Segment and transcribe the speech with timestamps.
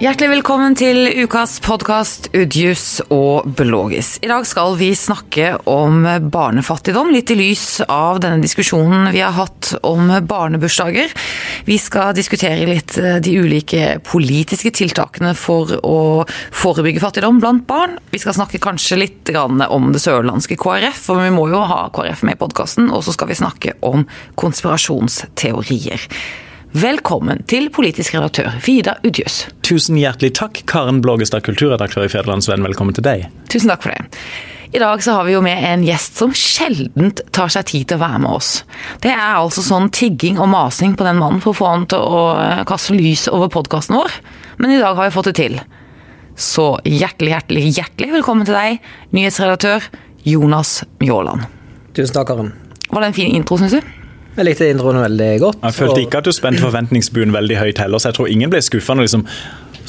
[0.00, 4.14] Hjertelig velkommen til ukas podkast Udjus og Blågis.
[4.24, 9.36] I dag skal vi snakke om barnefattigdom, litt i lys av denne diskusjonen vi har
[9.36, 11.12] hatt om barnebursdager.
[11.68, 18.00] Vi skal diskutere litt eh, de ulike politiske tiltakene for å forebygge fattigdom blant barn.
[18.08, 22.24] Vi skal snakke kanskje litt om det sørlandske KrF, for vi må jo ha KrF
[22.24, 22.88] med i podkasten.
[22.88, 24.08] Og så skal vi snakke om
[24.40, 26.08] konspirasjonsteorier.
[26.70, 29.40] Velkommen til politisk redaktør Vidar Udjøs.
[29.66, 32.62] Tusen hjertelig takk, Karen Blågestad, kulturredaktør i Federlandsvenn.
[32.62, 33.24] Velkommen til deg.
[33.50, 34.20] Tusen takk for det.
[34.70, 37.98] I dag så har vi jo med en gjest som sjeldent tar seg tid til
[37.98, 38.52] å være med oss.
[39.02, 42.06] Det er altså sånn tigging og masing på den mannen for å få han til
[42.06, 44.20] å eh, kaste lys over podkasten vår.
[44.62, 45.58] Men i dag har vi fått det til.
[46.38, 48.78] Så hjertelig, hjertelig, hjertelig velkommen til deg,
[49.10, 49.90] nyhetsredaktør
[50.22, 51.50] Jonas Mjåland.
[51.98, 52.54] Tusen takk, Karen.
[52.94, 53.96] Var det en fin intro, syns du?
[54.36, 55.58] Jeg likte introen veldig godt.
[55.64, 58.62] Jeg følte ikke at du spente forventningsbuen veldig høyt heller, så jeg tror ingen ble
[58.62, 59.26] skuffa når liksom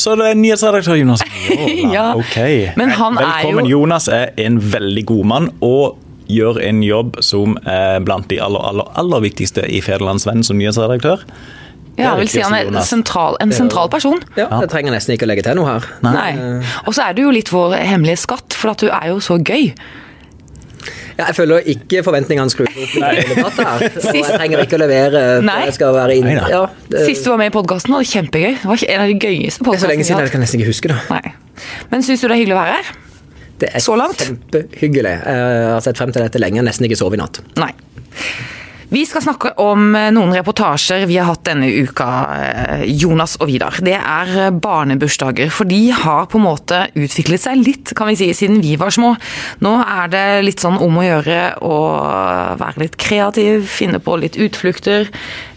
[0.01, 1.21] så det er nyhetsredaktør Jonas.
[1.95, 2.37] ja, ok.
[2.79, 3.65] Men han Velkommen.
[3.65, 5.99] er jo Jonas er en veldig god mann og
[6.31, 11.25] gjør en jobb som er blant de aller, aller, aller viktigste i Federlandsvennen som nyhetsredaktør.
[11.99, 14.21] Ja, jeg vil si han er sentral, en sentral person.
[14.39, 15.89] Ja, Jeg trenger nesten ikke å legge til noe her.
[16.05, 16.29] Nei.
[16.87, 19.37] Og så er du jo litt vår hemmelige skatt, for at du er jo så
[19.37, 19.73] gøy.
[21.21, 22.77] Ja, jeg føler ikke forventningene skrur opp.
[22.81, 23.85] i det hele tatt her.
[24.11, 25.21] Og jeg trenger ikke å levere.
[25.45, 25.59] Nei.
[25.69, 26.25] Jeg skal være inn.
[26.27, 26.49] Nei, nei.
[26.51, 28.51] Ja, det, Sist du var med i podkasten, var det kjempegøy.
[28.63, 30.71] Det var en av de gøyeste det er så lenge siden jeg kan nesten ikke
[30.73, 30.99] huske det.
[31.13, 31.35] Nei.
[31.93, 32.91] Men syns du det er hyggelig å være her?
[33.61, 34.23] Det er Så langt?
[34.25, 35.11] kjempehyggelig.
[35.21, 36.63] Jeg har sett frem til dette lenge.
[36.65, 37.41] Nesten ikke sovet i natt.
[37.61, 37.69] Nei.
[38.91, 43.47] Vi skal snakke om eh, noen reportasjer vi har hatt denne uka, eh, Jonas og
[43.47, 43.77] Vidar.
[43.79, 48.17] Det er eh, barnebursdager, for de har på en måte utviklet seg litt, kan vi
[48.19, 49.13] si, siden vi var små.
[49.63, 51.77] Nå er det litt sånn om å gjøre å
[52.59, 55.07] være litt kreativ, finne på litt utflukter.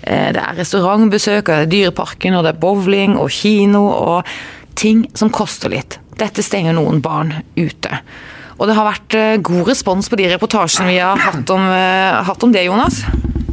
[0.04, 4.30] Det er restaurantbesøk, og det er Dyreparken, og det er bowling og kino og
[4.78, 5.98] ting som koster litt.
[6.22, 7.98] Dette stenger noen barn ute.
[8.54, 11.70] Og det har vært god respons på de reportasjene vi har hatt om,
[12.30, 13.02] hatt om det, Jonas?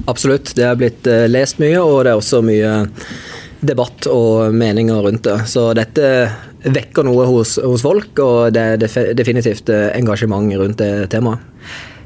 [0.10, 0.56] Absolutt.
[0.58, 2.74] Det er blitt eh, lest mye, og det er også mye
[3.62, 5.38] debatt og meninger rundt det.
[5.52, 6.08] Så dette
[6.62, 11.48] vekker noe hos, hos folk, og det er definitivt eh, engasjement rundt det temaet.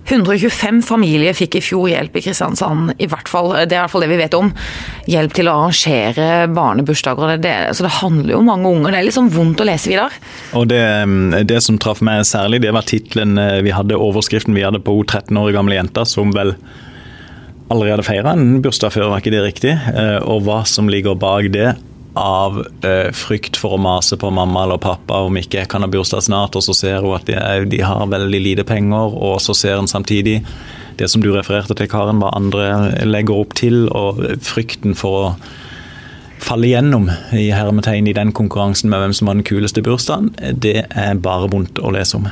[0.06, 3.94] 125 familier fikk i fjor hjelp i Kristiansand, i hvert fall, det er i hvert
[3.94, 4.52] fall det vi vet om.
[5.10, 7.32] Hjelp til å arrangere barnebursdager.
[7.34, 8.94] Det, det, så det handler jo om mange unger.
[8.94, 10.14] Det er litt sånn vondt å lese, Vidar.
[10.58, 10.84] Og det,
[11.50, 14.94] det som traff meg særlig, det var tittelen eh, vi hadde, overskriften vi hadde på
[14.94, 16.54] hun 13 år gamle jenta, som vel
[17.70, 19.74] hadde feira en bursdag før, var ikke det riktig?
[19.74, 21.76] Eh, Og hva som ligger bak det
[22.16, 25.90] av eh, frykt for å mase på mamma eller pappa om ikke jeg kan ha
[25.92, 27.36] bursdag snart, og så ser hun at de,
[27.68, 30.42] de har veldig lite penger, og så ser hun samtidig
[30.96, 35.34] det som du refererte til, Karen, hva andre legger opp til, og frykten for å
[36.46, 40.86] falle gjennom i hermetegn i den konkurransen med hvem som har den kuleste bursdagen, det
[40.86, 42.30] er bare vondt å lese om.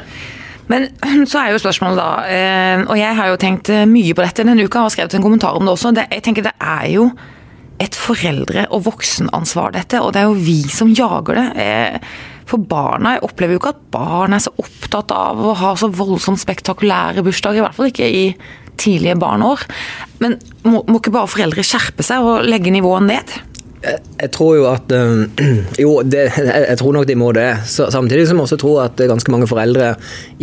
[0.71, 0.87] Men
[1.29, 4.45] så er jo spørsmålet da, eh, og jeg har jo tenkt eh, mye på dette
[4.47, 5.93] denne uka, og skrevet en kommentar om det også.
[5.97, 7.07] Det, jeg tenker det er jo
[7.83, 11.47] et foreldre- og voksenansvar dette, og det er jo vi som jager det.
[11.59, 12.13] Eh,
[12.47, 15.87] For barna, jeg opplever jo ikke at barn er så opptatt av å ha så
[15.87, 18.25] voldsomt spektakulære bursdager, i hvert fall ikke i
[18.77, 19.63] tidlige barneår.
[20.19, 20.35] Men
[20.67, 23.31] må, må ikke bare foreldre skjerpe seg og legge nivået ned?
[23.83, 25.43] Jeg, tror jo at eh,
[25.83, 26.25] Jo, det,
[26.69, 27.49] jeg, tror nok de må det.
[27.67, 29.93] Samtidig som jeg også tror at ganske mange foreldre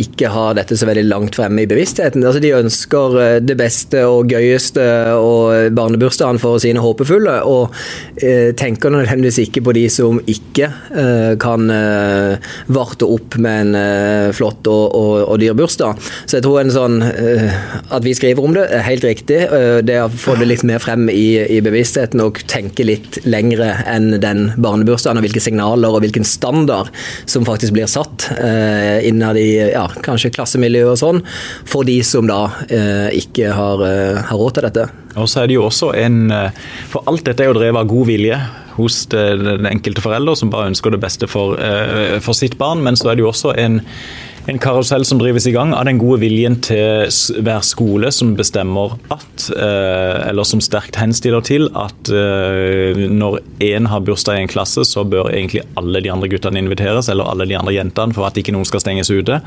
[0.01, 2.23] ikke har dette så veldig langt fremme i bevisstheten.
[2.25, 4.85] Altså, de ønsker eh, det beste og gøyeste
[5.17, 7.73] og barnebursdagen for sine håpefulle, og
[8.21, 13.79] eh, tenker nødvendigvis ikke på de som ikke eh, kan eh, varte opp med en
[13.79, 15.99] eh, flott og, og, og dyr bursdag.
[16.25, 17.49] Så jeg tror en sånn eh,
[17.91, 19.39] At vi skriver om det, er helt riktig.
[19.85, 24.15] Det å få det litt mer frem i, i bevisstheten og tenke litt lengre enn
[24.21, 26.91] den barnebursdagen, og hvilke signaler og hvilken standard
[27.29, 31.21] som faktisk blir satt eh, innad i ja, kanskje klassemiljøet og sånn,
[31.67, 34.89] for de som da eh, ikke har, eh, har råd til dette.
[35.19, 36.59] Og så er det jo også en eh,
[36.91, 38.39] For alt dette er jo drevet av god vilje
[38.77, 42.83] hos den enkelte forelder, som bare ønsker det beste for, eh, for sitt barn.
[42.85, 43.81] Men så er det jo også en,
[44.49, 47.11] en karusell som drives i gang av den gode viljen til
[47.45, 53.89] hver skole som bestemmer at, eh, eller som sterkt henstiller til, at eh, når én
[53.91, 57.47] har bursdag i en klasse, så bør egentlig alle de andre guttene inviteres, eller alle
[57.49, 59.41] de andre jentene, for at ikke noen skal stenges ute.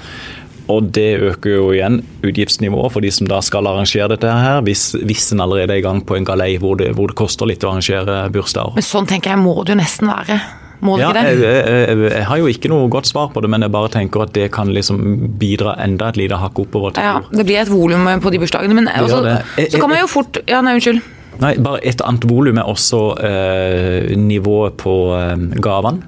[0.73, 4.93] Og det øker jo igjen utgiftsnivået for de som da skal arrangere dette her, hvis,
[5.05, 7.67] hvis en allerede er i gang på en galei hvor det, hvor det koster litt
[7.67, 8.79] å arrangere bursdager.
[8.79, 10.41] Men sånn tenker jeg må det jo nesten være.
[10.81, 11.41] Må det Ja, ikke det?
[11.45, 14.25] jeg, jeg, jeg har jo ikke noe godt svar på det, men jeg bare tenker
[14.27, 14.99] at det kan liksom
[15.41, 18.75] bidra enda et lite hakk oppover til Ja, det blir et volum på de bursdagene,
[18.75, 19.23] men også.
[19.59, 21.01] Eh, så kan man jo fort Ja, nei, unnskyld.
[21.41, 26.03] Nei, bare et annet volum er også eh, nivået på eh, gavene.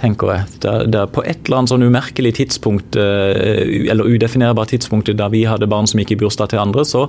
[0.00, 0.44] tenker jeg.
[0.62, 5.26] Det, det er på et eller annet sånn umerkelig tidspunkt, eh, eller udefinerbart tidspunkt da
[5.28, 7.08] vi hadde barn som gikk i bursdag til andre, så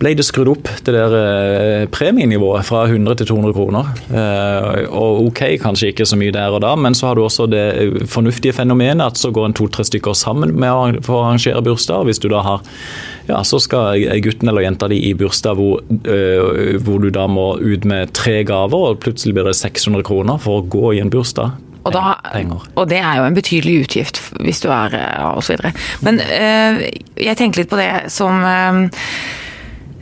[0.00, 3.90] ble det skrudd opp det der eh, premienivået fra 100 til 200 kroner.
[4.10, 7.48] Eh, og ok, kanskje ikke så mye der og da, men så har du også
[7.50, 7.66] det
[8.12, 12.04] fornuftige fenomenet at så går en to-tre stykker sammen med å, arrangere bursdag.
[12.08, 12.64] Hvis du da har
[13.26, 15.80] ja, så skal gutten eller jenta di i bursdag hvor,
[16.84, 20.60] hvor du da må ut med tre gaver, og plutselig blir det 600 kroner for
[20.60, 21.56] å gå i en bursdag.
[21.86, 22.16] Og, da,
[22.74, 25.60] og, det er jo en betydelig utgift hvis du er ja, osv.
[26.06, 26.80] Men øh,
[27.22, 29.04] jeg tenker litt på det som øh,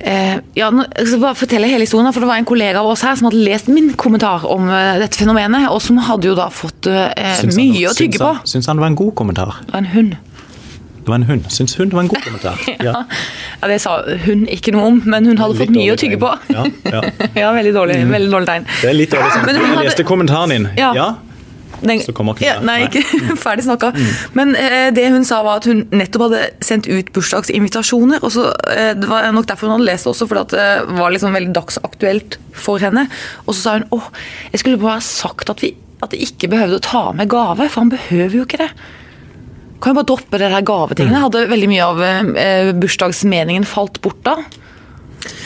[0.00, 3.04] Eh, ja, jeg skal bare fortelle hele historien, for Det var en kollega av oss
[3.06, 6.50] her som hadde lest min kommentar om uh, dette fenomenet, og som hadde jo da
[6.52, 7.08] fått uh,
[7.54, 8.30] mye å tygge på.
[8.48, 9.60] Syns han det var en god kommentar?
[9.64, 10.16] Det var en hund.
[11.04, 11.44] Det var en hund.
[11.52, 12.60] Syns hun det var en god kommentar?
[12.66, 12.76] ja.
[12.90, 13.04] ja.
[13.60, 16.32] ja, Det sa hun ikke noe om, men hun hadde fått mye å tygge på.
[16.54, 16.64] ja,
[17.42, 17.52] ja.
[17.54, 18.16] veldig dårlig, mm.
[18.18, 18.66] veldig dårlig tegn.
[18.80, 19.52] Det er litt dårlig sånn.
[19.52, 19.86] Jeg hadde...
[19.88, 20.68] leste kommentaren din.
[20.80, 21.12] ja.
[21.84, 23.02] Den, så kommer ja, nei, ikke
[23.44, 23.92] ferdig snakka.
[23.94, 24.10] Mm.
[24.38, 28.24] Men eh, det hun sa var at hun nettopp hadde sendt ut bursdagsinvitasjoner.
[28.24, 30.66] og så, eh, Det var nok derfor hun hadde lest det også, for det
[30.98, 33.06] var liksom veldig dagsaktuelt for henne.
[33.44, 34.10] Og så sa hun åh,
[34.52, 37.84] jeg skulle bare sagt at vi at de ikke behøvde å ta med gave, for
[37.84, 38.70] han behøver jo ikke det.
[39.80, 41.16] Kan jo bare droppe det her gavetingene.
[41.16, 41.24] Mm.
[41.26, 44.38] Hadde veldig mye av eh, bursdagsmeningen falt bort da.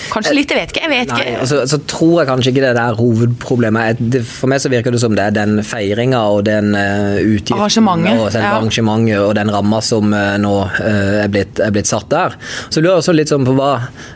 [0.08, 0.82] Kanskje litt, jeg vet ikke.
[0.84, 1.40] jeg vet Nei, ikke.
[1.42, 4.02] Altså, så tror jeg kanskje ikke det der hovedproblemet.
[4.28, 8.20] For meg så virker det som det er den feiringa og den uh, utgiften arrangementet,
[8.22, 8.52] og ja.
[8.54, 12.36] arrangementet og den ramma som uh, nå uh, er, blitt, er, blitt, satt der.
[12.68, 13.72] Så lurer jeg også litt sånn på hva,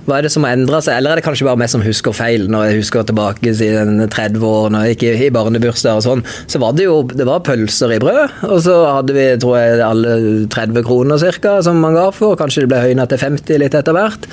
[0.07, 2.17] hva er det som har endra seg, eller er det kanskje bare meg som husker
[2.17, 2.49] feil?
[2.53, 6.25] Når jeg husker tilbake siden 30 år, når jeg gikk i, i barnebursdag og sånn,
[6.51, 9.85] så var det jo det var pølser i brød, og så hadde vi tror jeg
[9.87, 10.17] alle
[10.53, 11.59] 30 kroner ca.
[11.65, 14.29] som man ga for, kanskje det ble høyna til 50 litt etter hvert.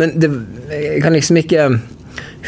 [0.00, 0.30] Men det
[0.70, 1.68] jeg kan liksom ikke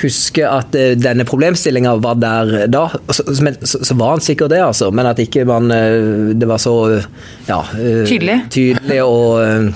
[0.02, 2.86] huske at eh, denne problemstillinga var der da.
[3.10, 4.90] Så, så, så, var han sikkert det, altså.
[4.94, 6.76] Men at ikke man eh, Det var så
[7.48, 8.40] ja, eh, tydelig.
[8.54, 9.74] tydelig og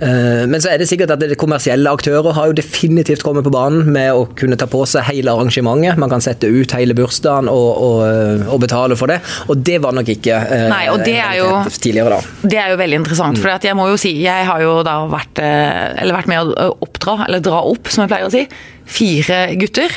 [0.00, 3.90] men så er det sikkert at det kommersielle aktører har jo definitivt kommet på banen
[3.92, 5.98] med å kunne ta på seg hele arrangementet.
[6.00, 9.20] Man kan sette ut hele bursdagen og, og, eh, og betale for det.
[9.52, 12.48] Og det var nok ikke eh, Nei, og det er jo, tidligere, da.
[12.54, 13.38] Det er jo veldig interessant.
[13.38, 13.44] Mm.
[13.44, 17.44] For jeg må jo si, jeg har jo da vært, vært med å oppdra, eller
[17.44, 18.46] dra opp, som jeg pleier å si,
[18.90, 19.94] fire gutter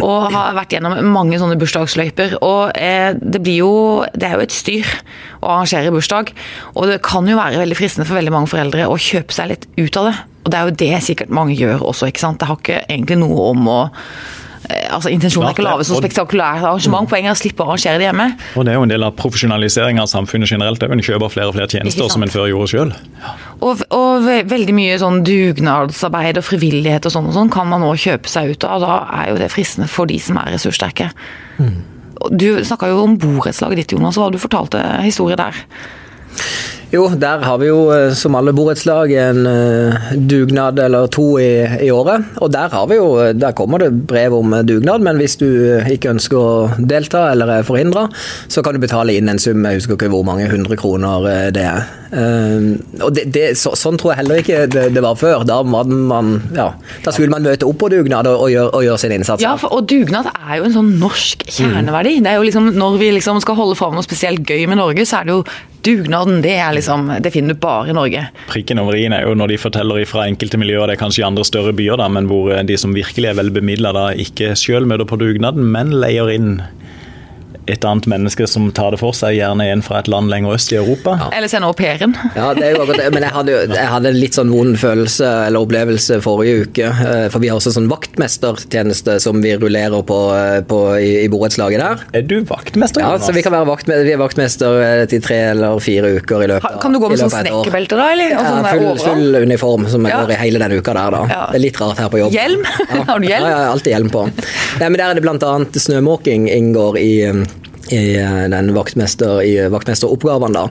[0.00, 2.38] og har vært gjennom mange sånne bursdagsløyper.
[2.40, 3.72] Og eh, det blir jo
[4.14, 4.88] Det er jo et styr
[5.42, 6.32] å arrangere bursdag.
[6.72, 9.66] Og det kan jo være veldig fristende for veldig mange foreldre å kjøpe seg litt
[9.76, 10.14] ut av det.
[10.42, 12.40] Og det er jo det sikkert mange gjør også, ikke sant.
[12.40, 13.80] Det har ikke egentlig noe om å
[14.92, 18.00] altså Intensjonen er ikke å lage så spektakulært arrangement, poenget er å slippe å arrangere
[18.00, 18.28] det hjemme.
[18.56, 20.82] Og Det er jo en del av profesjonalisering av samfunnet generelt.
[20.82, 22.92] En kjøper flere og flere tjenester som en før gjorde sjøl.
[23.22, 23.34] Ja.
[23.62, 27.92] Og, og, veldig mye sånn dugnadsarbeid og frivillighet og sånn og sånn kan man nå
[28.00, 28.82] kjøpe seg ut av.
[28.82, 31.10] Da er jo det fristende for de som er ressurssterke.
[31.62, 31.74] Mm.
[32.30, 35.58] Du snakka jo om borettslaget ditt, Jonas, og du fortalte historie der.
[36.92, 41.64] Jo, der har vi jo eh, som alle borettslag en uh, dugnad eller to i,
[41.80, 42.26] i, året.
[42.44, 45.48] Og der har vi jo, der kommer det brev om dugnad, men hvis du
[45.88, 48.04] ikke ønsker å delta eller er forhindra,
[48.44, 51.48] så kan du betale inn en sum, jeg husker ikke hvor mange hundre kroner eh,
[51.56, 51.88] det er.
[52.12, 55.46] Og det, det, så, Sånn tror jeg heller ikke det, det var før.
[55.48, 59.00] Da, man, ja, da, skulle man møte opp på dugnad og, og, gjøre, og gjøre,
[59.00, 59.40] sin innsats.
[59.40, 62.18] Ja, for, og dugnad er jo en sånn norsk kjerneverdi.
[62.18, 62.28] Mm.
[62.28, 65.08] Det er jo liksom, Når vi liksom skal holde fram noe spesielt gøy med Norge,
[65.08, 65.44] så er det jo
[65.86, 66.42] dugnaden.
[66.44, 68.26] Det liksom, det finner du bare i Norge.
[68.50, 71.28] Prikken over i-en er jo når de forteller fra enkelte miljøer, det er kanskje i
[71.28, 75.18] andre større byer, da, men hvor de som virkelig er velbemidla, ikke sjøl møter på
[75.20, 76.54] dugnaden, men leier inn
[77.66, 80.72] et annet menneske som tar det for seg, gjerne en fra et land lenger øst
[80.74, 81.14] i Europa.
[81.20, 81.28] Ja.
[81.38, 82.16] Eller sender au pairen.
[82.36, 83.10] Ja, det er jo akkurat det.
[83.14, 86.88] Men jeg hadde, jeg hadde en litt sånn vond følelse eller opplevelse forrige uke.
[86.88, 91.28] Eh, for vi har også sånn vaktmestertjeneste som vi rullerer på, eh, på i, i
[91.30, 92.02] borettslaget der.
[92.18, 93.04] Er du vaktmester?
[93.04, 96.46] Ja, så vi kan være vaktmester, vi er vaktmester eh, til tre eller fire uker
[96.46, 98.34] i løpet av Kan du gå med sånn snekkerbelte da, eller?
[98.34, 100.22] Ja, sånn full, full, uniform som jeg ja.
[100.24, 101.22] går i hele den uka der, da.
[101.30, 101.42] Ja.
[101.52, 102.34] Det er litt rart her på jobb.
[102.34, 102.66] Hjelm?
[102.92, 103.04] Ja.
[103.08, 103.46] har du hjelm?
[103.46, 104.22] Ja, ja, alltid hjelm på.
[104.80, 107.12] Nei, men der er det annet snømåking inngår i
[107.90, 110.60] i eh, den vaktmester, i vaktmesteroppgavene.
[110.60, 110.68] da.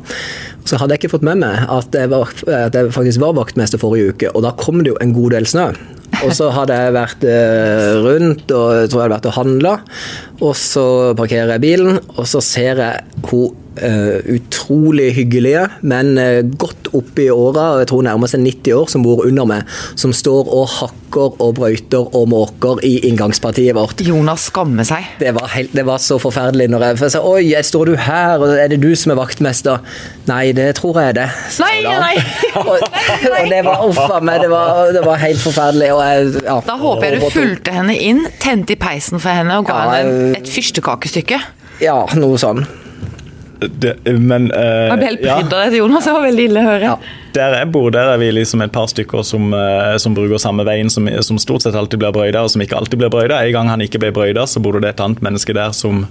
[0.65, 3.81] Så hadde jeg ikke fått med meg at jeg, var, at jeg faktisk var vaktmester
[3.81, 5.71] forrige uke, og da kom det jo en god del snø.
[6.21, 9.73] Og så hadde jeg vært eh, rundt og jeg tror jeg hadde vært og handla.
[10.41, 10.85] Og så
[11.17, 17.29] parkerer jeg bilen, og så ser jeg hun utrolig hyggelige, men uh, godt oppe i
[17.31, 21.39] åra, jeg tror nærmer seg 90 år, som bor under meg, som står og hakker
[21.43, 24.03] og brøyter og måker i inngangspartiet vårt.
[24.03, 25.07] Jonas skammer seg.
[25.19, 28.55] Det var, helt, det var så forferdelig når jeg sa oi, står du her, og
[28.59, 29.79] er det du som er vaktmester?
[30.27, 31.29] Nei, det tror jeg er det.
[31.63, 32.13] Nei, nei.
[32.65, 35.89] og, og, det var uffa meg, det var, det var helt forferdelig.
[35.91, 39.71] Jeg, ja, da håper jeg du fulgte henne inn, tente i peisen for henne og
[39.71, 41.41] ga ja, henne et fyrstekakestykke.
[41.81, 42.65] Ja, noe sånn.
[43.61, 46.07] Det, men uh, Jeg ble helt av dette, Jonas.
[46.07, 46.93] Det var veldig ille å høre.
[46.93, 47.17] Ja.
[47.35, 50.65] der jeg bor, der er vi liksom et par stykker som, uh, som bruker samme
[50.67, 53.37] veien, som, som stort sett alltid blir brøyda, og som ikke alltid blir brøyda.
[53.45, 56.07] En gang han ikke ble brøyda, så bodde det et annet menneske der som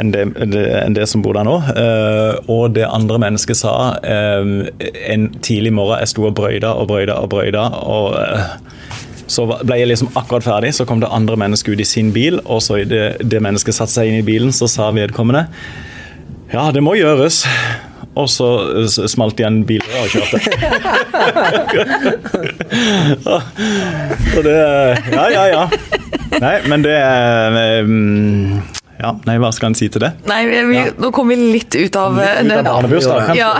[0.00, 1.56] enn det, enn det som bor der nå.
[1.72, 4.52] Uh, og det andre mennesket sa uh,
[5.08, 7.66] en tidlig morgen jeg sto og brøyda og brøyda og brøyda.
[7.80, 8.94] og uh,
[9.26, 12.38] så ble jeg liksom akkurat ferdig, så kom det andre mennesket ut i sin bil,
[12.44, 15.48] og så det, det mennesket satte seg inn i bilen, så sa vedkommende
[16.52, 17.44] ja, det må gjøres.
[18.16, 18.46] Og så
[19.12, 20.40] smalt igjen bilen og kjørte.
[24.34, 24.56] så det
[25.12, 25.68] Ja, ja, ja.
[26.40, 28.60] Nei, men det er mm,
[28.96, 30.10] Ja, nei, hva skal en si til det?
[30.28, 33.50] Nei, vi, vi, Nå kom vi litt ut av eh, Ut av den- Ja.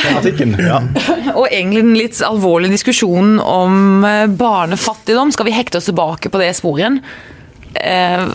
[0.56, 0.80] Ja.
[1.38, 5.32] Og egentlig en litt alvorlig diskusjon om eh, barnefattigdom.
[5.36, 6.96] Skal vi hekte oss tilbake på det sporet?
[6.96, 7.02] Eh,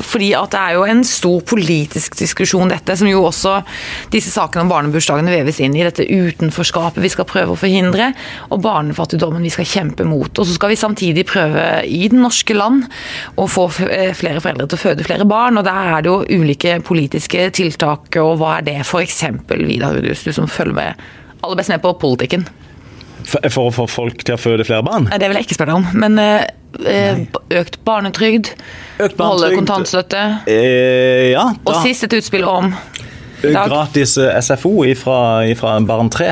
[0.06, 3.58] fordi at det er jo en stor politisk diskusjon dette, som jo også
[4.14, 5.84] disse sakene om barnebursdagene veves inn i.
[5.86, 8.12] Dette utenforskapet vi skal prøve å forhindre,
[8.50, 10.32] og barnefattigdommen vi skal kjempe mot.
[10.32, 12.88] Og så skal vi samtidig prøve i det norske land
[13.42, 15.60] å få eh, flere foreldre til å føde flere barn.
[15.60, 19.24] Og der er det jo ulike politiske tiltak, og hva er det f.eks.
[19.52, 21.08] Vidar Rudius, du som følger med
[21.42, 22.46] aller best med på politikken?
[23.28, 25.08] For, for å få folk til å føde flere barn?
[25.12, 25.86] Nei, det vil jeg ikke spørre om.
[26.04, 26.48] Men eh,
[26.86, 27.22] eh,
[27.62, 28.54] økt barnetrygd,
[29.02, 32.72] Økt holde kontantstøtte, Eh, ja, og sist et utspill om.
[33.42, 36.30] Gratis eh, SFO fra, Barn 3.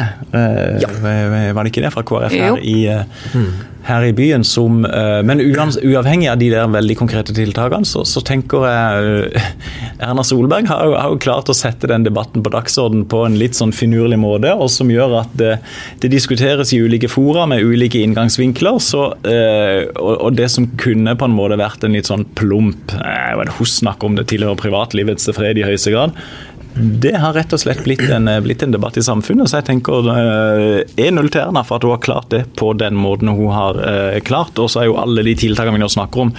[0.82, 0.94] Ja.
[1.02, 3.50] Var det ikke det fra KrF her i, eh,
[3.90, 4.44] her i byen?
[4.44, 9.50] Som, eh, men uavhengig av de der veldig konkrete tiltakene, så, så tenker jeg eh,
[10.10, 13.58] Erna Solberg har har jo klart å sette den debatten på dagsorden på en litt
[13.58, 15.58] sånn finurlig måte, og som gjør at det,
[16.04, 18.80] det diskuteres i ulike fora med ulike inngangsvinkler.
[18.84, 22.94] Så, eh, og, og det som kunne på en måte vært en litt sånn plump
[22.96, 26.16] eh, Hun snakker om det tilhører privatlivets fred i høyeste grad.
[26.76, 30.06] Det har rett og slett blitt en, blitt en debatt i samfunnet, så jeg tenker
[30.14, 33.80] eh, 1-0 til Erna for at hun har klart det på den måten hun har
[33.84, 34.60] eh, klart.
[34.62, 36.34] Og så er jo alle de tiltakene vi nå snakker om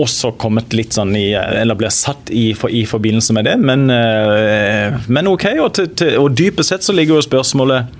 [0.00, 3.56] også kommet litt sånn i Eller blir satt i, for, i forbindelse med det.
[3.60, 5.46] Men, eh, men OK.
[5.60, 7.98] Og, til, til, og dypest sett så ligger jo spørsmålet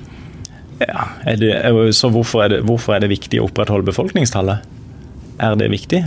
[0.83, 1.07] ja,
[1.39, 1.53] det,
[1.95, 4.65] Så hvorfor er, det, hvorfor er det viktig å opprettholde befolkningstallet?
[5.43, 6.03] Er det viktig?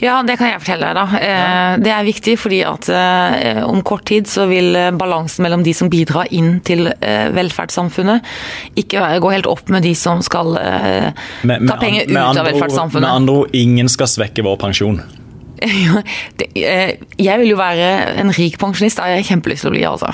[0.00, 1.18] Ja, det kan jeg fortelle deg, da.
[1.18, 5.64] Eh, Det er viktig fordi at eh, om kort tid så vil eh, balansen mellom
[5.66, 6.86] de som bidrar inn til
[7.34, 8.22] velferdssamfunnet,
[8.78, 11.08] ikke gå helt opp med de som skal eh,
[11.48, 13.06] Med- ta penger ut av velferdssamfunnet.
[13.08, 15.00] Med andre ord, ingen skal svekke vår pensjon.
[16.54, 17.88] Jeg vil jo være
[18.22, 20.12] en rik pensjonist, det har jeg kjempelyst til å bli, altså.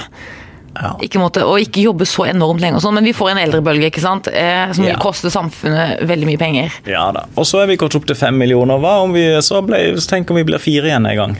[0.75, 0.97] Ja.
[1.07, 3.93] Ikke måtte, og ikke jobbe så enormt lenge og sånn, men vi får en eldrebølge,
[3.93, 4.27] ikke sant.
[4.27, 4.91] Eh, som Ja.
[4.95, 6.73] vil koste samfunnet veldig mye penger.
[6.91, 7.27] Ja da.
[7.39, 8.79] Og så er vi gått opp til fem millioner.
[8.83, 11.37] Hva om vi så, ble, så om vi blir fire igjen en gang?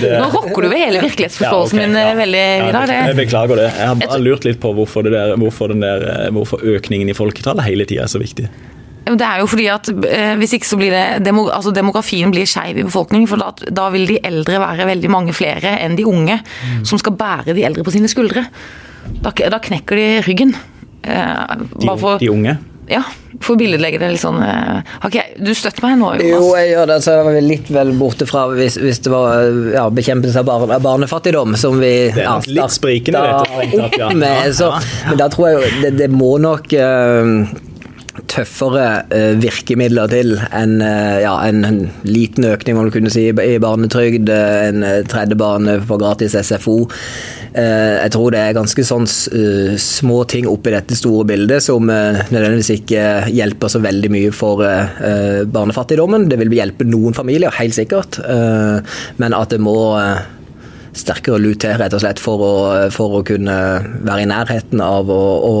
[0.00, 2.14] det- Nå rokker du ved hele virkelighetsforståelsen Ja, okay, min eh, ja.
[2.14, 2.96] veldig, Ja, Det...
[3.06, 3.72] Jeg beklager det.
[3.78, 7.08] Jeg har bare lurt litt på hvorfor, det der, hvorfor, den der, eh, hvorfor økningen
[7.10, 8.48] i folketallet hele tida er så viktig.
[9.06, 12.46] Det er jo fordi at eh, hvis ikke så blir det demo, altså Demografien blir
[12.50, 16.04] skeiv i befolkningen, for da, da vil de eldre være veldig mange flere enn de
[16.10, 16.40] unge
[16.82, 18.42] som skal bære de eldre på sine skuldre.
[19.22, 20.56] Da, da knekker de ryggen.
[21.06, 22.56] Eh, De, bare for, de unge.
[22.90, 23.04] ja,
[23.38, 26.26] for å billedlegge det litt sånn eh, har ikke jeg- Du støtter meg nå, Jonas.
[26.32, 26.96] Jo, jeg gjør det.
[27.06, 29.44] Så er vi litt vel borte fra hvis, hvis det var
[29.76, 34.50] ja, bekjempelse av barne, barnefattigdom som vi Det er nok litt sprikende, dette, ja.
[34.50, 34.72] Så,
[35.12, 37.46] men da tror jeg jo det, det må nok eh,
[38.30, 43.28] tøffere uh, virkemidler til enn uh, ja, en, en liten økning om du kunne si,
[43.30, 46.78] i barnetrygd, uh, en tredje barn for gratis SFO.
[47.56, 53.04] Jeg tror det er ganske sånn små ting oppi dette store bildet som nødvendigvis ikke
[53.32, 54.60] hjelper så veldig mye for
[55.54, 56.26] barnefattigdommen.
[56.28, 58.20] Det vil hjelpe noen familier, helt sikkert,
[59.16, 59.78] men at det må
[60.96, 62.54] sterkere lut til, rett og slett, for å,
[62.92, 63.56] for å kunne
[64.04, 65.56] være i nærheten av å, å,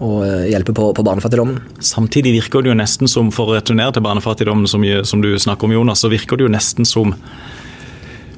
[0.00, 1.58] å hjelpe på, på barnefattigdommen.
[1.82, 5.66] Samtidig virker det jo nesten som, for å returnere til barnefattigdommen som, som du snakker
[5.66, 7.14] om, Jonas, så virker det jo nesten som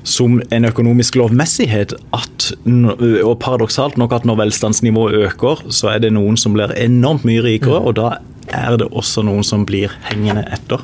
[0.02, 6.14] som en økonomisk lovmessighet at, og paradoksalt nok at når velstandsnivået øker, så er det
[6.16, 8.14] noen som blir enormt mye rikere, og da
[8.48, 10.80] er det også noen som blir hengende etter.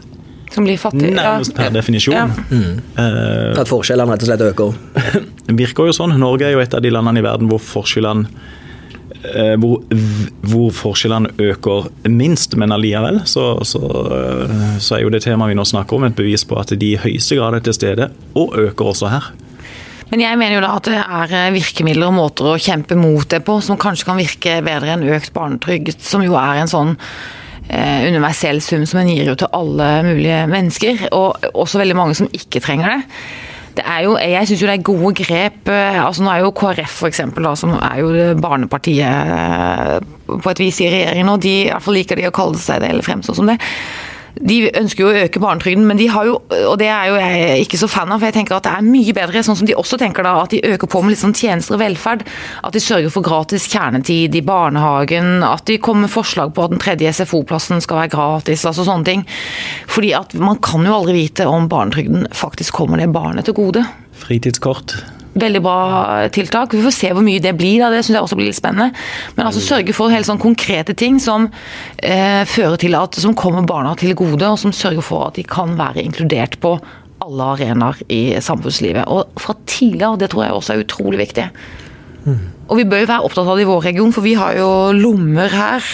[0.53, 1.15] Som blir fattig.
[1.17, 1.73] Nærmest per Ja.
[1.75, 2.15] definisjon.
[2.15, 2.29] Ja.
[3.01, 4.77] Eh, At forskjellene rett og slett øker.
[5.49, 6.13] det virker jo sånn.
[6.21, 8.56] Norge er jo et av de landene i verden hvor forskjellene eh,
[9.61, 9.83] hvor,
[10.47, 13.83] hvor forskjellene øker minst, men allikevel så, så,
[14.17, 16.93] eh, så er jo det temaet vi nå snakker om et bevis på at de
[16.95, 19.31] i høyeste grad er til stede, og øker også her.
[20.11, 23.27] Men jeg mener jo da at det er eh, virkemidler og måter å kjempe mot
[23.31, 26.95] det på som kanskje kan virke bedre enn økt barnetrygd, som jo er en sånn
[27.69, 32.19] eh, universell sum som en gir jo til alle mulige mennesker, og også veldig mange
[32.21, 33.21] som ikke trenger det.
[33.77, 35.69] Det er jo, jeg syns jo det er gode grep.
[35.69, 39.97] eh, altså Nå er jo KrF for eksempel, da, som er jo barnepartiet eh,
[40.33, 42.81] på et vis i regjeringen, og de i hvert fall liker de å kalle seg
[42.83, 43.59] det, eller fremstå som det.
[44.37, 46.37] De ønsker jo å øke barnetrygden, men de har jo,
[46.69, 48.85] og det er jo jeg ikke så fan av, for jeg tenker at det er
[48.85, 51.35] mye bedre, sånn som de også tenker da, at de øker på med litt sånn
[51.37, 52.27] tjenester og velferd.
[52.67, 56.75] At de sørger for gratis kjernetid i barnehagen, at de kommer med forslag på at
[56.75, 59.27] den tredje SFO-plassen skal være gratis, altså sånne ting.
[59.89, 63.87] Fordi at man kan jo aldri vite om barnetrygden faktisk kommer det barnet til gode.
[64.21, 64.99] Fritidskort.
[65.37, 65.79] Veldig bra
[66.33, 66.73] tiltak.
[66.73, 67.83] Vi får se hvor mye det blir.
[67.83, 67.91] Da.
[67.93, 68.93] Det synes jeg også blir litt spennende.
[69.37, 71.51] Men altså sørge for helt sånn konkrete ting som
[72.01, 75.45] eh, fører til at, som kommer barna til gode, og som sørger for at de
[75.45, 76.79] kan være inkludert på
[77.27, 79.05] alle arenaer i samfunnslivet.
[79.13, 81.51] Og fra tidligere, det tror jeg også er utrolig viktig.
[82.67, 84.71] Og vi bør jo være opptatt av det i vår region, for vi har jo
[84.97, 85.93] lommer her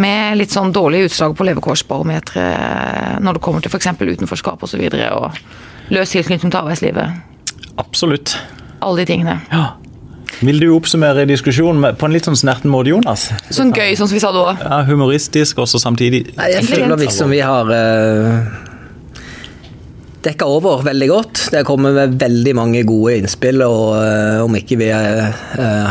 [0.00, 3.90] med litt sånn dårlige utslag på levekårsbarometeret når det kommer til f.eks.
[4.00, 4.64] utenforskap osv.
[4.64, 7.31] Og, så videre, og løs tilknytning til arbeidslivet.
[7.76, 8.36] Absolutt.
[8.82, 9.38] Alle de tingene.
[9.52, 9.76] Ja.
[10.42, 13.28] Vil du oppsummere diskusjonen på en litt sånn snerten måte, Jonas?
[13.52, 14.56] Sånn gøy, sånn som vi sa da.
[14.58, 18.48] Ja, Humoristisk, også samtidig Nei, jeg føler liksom vi har uh,
[20.24, 21.44] dekka over veldig godt.
[21.52, 25.22] Det har kommet med veldig mange gode innspill, og uh, om ikke vi uh,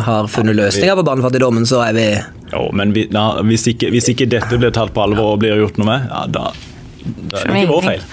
[0.07, 2.07] har funnet løsninger på barnefattigdommen, så er vi
[2.51, 5.63] Jo, men vi, da, hvis, ikke, hvis ikke dette blir tatt på alvor og blir
[5.63, 6.49] gjort noe med, ja, da,
[7.05, 8.09] da er det ikke vår feil.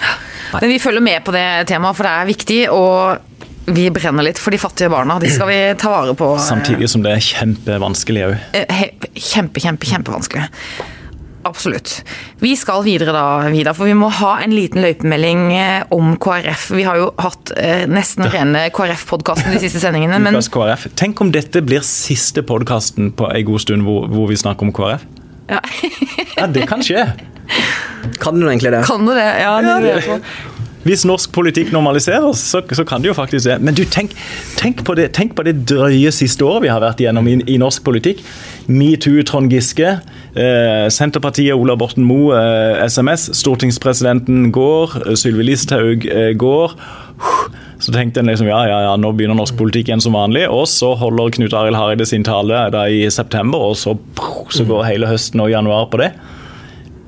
[0.49, 2.61] Men vi følger med på det temaet, for det er viktig.
[2.73, 3.28] Og
[3.75, 5.19] vi brenner litt for de fattige barna.
[5.21, 6.33] De skal vi ta vare på.
[6.41, 8.37] Samtidig som det er kjempevanskelig òg.
[8.57, 8.85] Eh,
[9.19, 10.47] Kjempe, kjempe, kjempevanskelig.
[11.47, 12.01] Absolutt.
[12.43, 16.65] Vi skal videre da, Vidar, for vi må ha en liten løypemelding eh, om KrF.
[16.75, 20.89] Vi har jo hatt eh, nesten rene KrF-podkasten de siste sendingene, men KrF.
[20.99, 24.75] Tenk om dette blir siste podkasten på en god stund hvor, hvor vi snakker om
[24.75, 25.07] KrF.
[25.51, 25.63] ja.
[26.39, 27.01] Ja, det kan skje.
[28.21, 28.83] Kan du egentlig det?
[28.87, 29.25] kan du det?
[29.41, 30.19] Ja, det ja, det.
[30.85, 33.57] Hvis norsk politikk normaliseres, så, så kan det jo faktisk det.
[33.61, 34.13] Men du, tenk,
[34.59, 37.57] tenk, på det, tenk på det drøye siste året vi har vært igjennom i, i
[37.59, 38.23] norsk politikk.
[38.71, 39.97] Metoo, Trond Giske.
[40.39, 43.27] Eh, Senterpartiet, Ola Borten Moe, eh, SMS.
[43.41, 44.95] Stortingspresidenten går.
[45.05, 46.77] eh, Sylvi Listhaug eh, går.
[47.79, 50.47] Så tenkte en liksom ja, ja, ja, nå begynner norsk politikk igjen som vanlig.
[50.51, 53.95] Og så holder Knut Arild Hareide sin tale da i september, og så,
[54.51, 56.13] så går hele høsten og januar på det.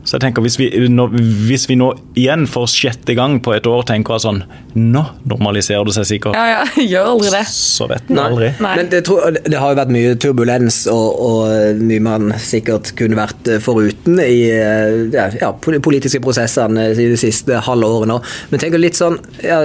[0.03, 1.05] Så jeg tenker hvis vi, nå,
[1.45, 5.83] hvis vi nå igjen for sjette gang på et år tenker at sånn Nå normaliserer
[5.83, 6.37] det seg sikkert.
[6.37, 7.41] Ja, ja, gjør aldri det.
[7.51, 8.51] Så vet en aldri.
[8.63, 8.75] Nei.
[8.79, 13.19] Men det, tror, det har jo vært mye turbulens og, og mye man sikkert kunne
[13.19, 18.21] vært foruten i de ja, ja, politiske prosessene i de siste halve årene.
[18.51, 19.59] Men tenk litt sånn ja,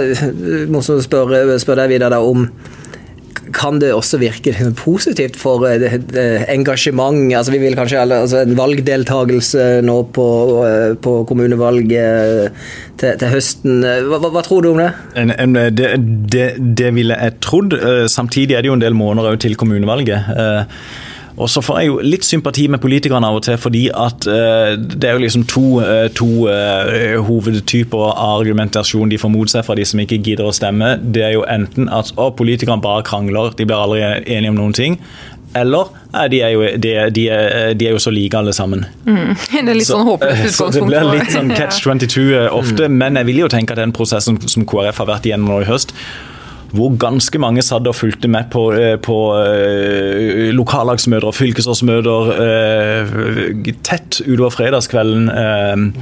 [0.72, 2.48] Morsomt å spørre, spør deg videre om
[3.56, 7.32] kan det også virke liksom positivt for eh, engasjement?
[7.34, 10.28] altså Vi vil kanskje altså En valgdeltagelse nå på,
[10.66, 12.52] eh, på kommunevalget
[13.00, 13.80] til, til høsten.
[14.10, 14.90] Hva, hva, tror du om det?
[15.76, 15.90] Det,
[16.32, 16.46] det,
[16.78, 17.76] det ville jeg trodd.
[17.76, 20.32] Eh, Samtidig er det jo en del måneder til kommunevalget.
[21.36, 24.72] Og så får jeg jo litt sympati med politikerne av og til, fordi at uh,
[24.76, 29.66] det er jo liksom to, uh, to uh, hovedtyper av argumentasjon de får mot seg
[29.66, 30.94] fra de som ikke gidder å stemme.
[31.02, 34.76] Det er jo enten at å, politikerne bare krangler, de blir aldri enige om noen
[34.76, 35.00] ting.
[35.56, 35.88] Eller
[36.32, 38.84] de, er jo, de, de, er, de er jo så like alle sammen.
[39.52, 40.92] Det er litt sånn håpløst Så utgangspunkt.
[40.92, 42.56] det blir litt sånn catch 22 ofte.
[42.60, 45.60] ofte, men jeg vil jo tenke at den prosessen som KrF har vært igjennom nå
[45.64, 45.94] i høst,
[46.74, 53.72] hvor ganske mange satt og fulgte med på, eh, på eh, lokallagsmøter og fylkesårsmøter eh,
[53.86, 55.92] tett utover fredagskvelden.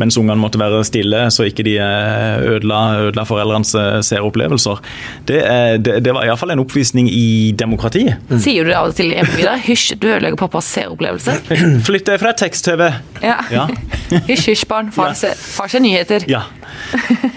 [0.00, 4.82] Mens ungene måtte være stille, så ikke de eh, ødela, ødela foreldrenes eh, seeropplevelser.
[5.28, 5.40] Det,
[5.84, 8.06] det, det var iallfall en oppvisning i demokrati.
[8.38, 9.58] Sier du det av og til hjemme, Vidar?
[9.66, 11.38] Hysj, du ødelegger pappas seeropplevelse.
[11.88, 12.88] Flytt deg fra tekst-TV!
[13.24, 13.40] Ja.
[13.52, 13.66] Ja.
[14.30, 14.92] Hysj, hysj, barn.
[14.94, 16.24] Far ser, far ser nyheter.
[16.30, 16.44] Ja.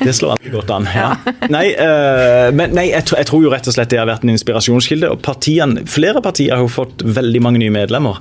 [0.04, 0.88] Det slår alltid godt an.
[1.02, 1.15] Ja.
[1.50, 4.26] Nei, uh, men nei jeg, tror- jeg tror jo rett og slett det har vært
[4.26, 5.10] en inspirasjonskilde.
[5.10, 8.19] og partiene, Flere partier har jo fått veldig mange nye medlemmer.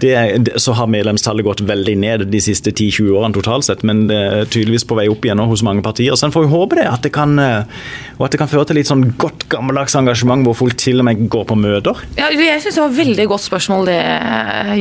[0.00, 3.82] Det er, det, så har medlemstallet gått veldig ned de siste 10-20 årene totalt sett,
[3.86, 6.16] men det er tydeligvis på vei opp igjen hos mange partier.
[6.16, 7.66] Så en får jo håpe det, at det kan, eh,
[8.16, 11.08] og at det kan føre til litt sånn godt gammeldags engasjement hvor folk til og
[11.10, 12.04] med går på møter.
[12.20, 14.00] Ja, jeg syns det var et veldig godt spørsmål det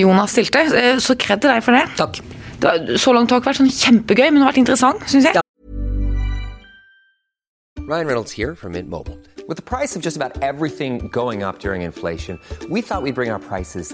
[0.02, 1.86] Jonas stilte, Eh, så kred til deg for det.
[1.98, 2.22] Takk.
[2.60, 5.10] det har, så langt har det ikke vært sånn kjempegøy, men det har vært interessant,
[5.10, 5.42] syns jeg.
[7.86, 9.18] Ryan Reynolds here from Mint Mobile.
[9.48, 13.30] With the price of just about everything going up during inflation, we thought we'd bring
[13.30, 13.94] our prices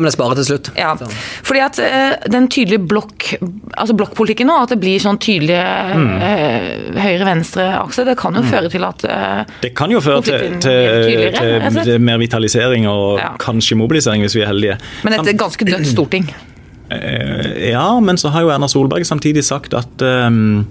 [0.00, 0.70] Men jeg sparer til slutt.
[0.80, 0.94] Ja,
[1.46, 3.26] fordi at eh, den tydelige blokk,
[3.76, 6.68] altså blokkpolitikken nå, at det blir sånn tydelige eh,
[7.04, 11.96] høyre-venstre-akse, det kan jo føre til at eh, Det kan jo føre til, til, til,
[12.00, 13.34] mer vitalisering og Ja.
[13.42, 14.78] kanskje mobilisering, hvis vi er heldige.
[15.04, 16.30] Men et ganske dødt storting.
[16.90, 20.64] Eh, Ja, men så har jo Erna Solberg samtidig sagt at ehm,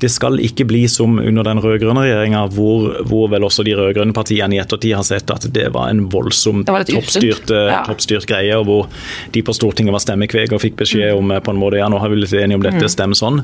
[0.00, 4.12] det skal ikke bli som under den rød-grønne regjeringa, hvor, hvor vel også de rød-grønne
[4.16, 7.82] partiene i ettertid har sett at det var en voldsom var toppstyrt, eh, Ja.
[7.86, 8.86] toppstyrt greie, og hvor
[9.32, 11.98] de på Stortinget var stemmekveg og fikk beskjed om eh, på en måte, ja, nå
[12.00, 12.88] har vi blitt enige om dette, Mm.
[12.92, 13.40] stem sånn.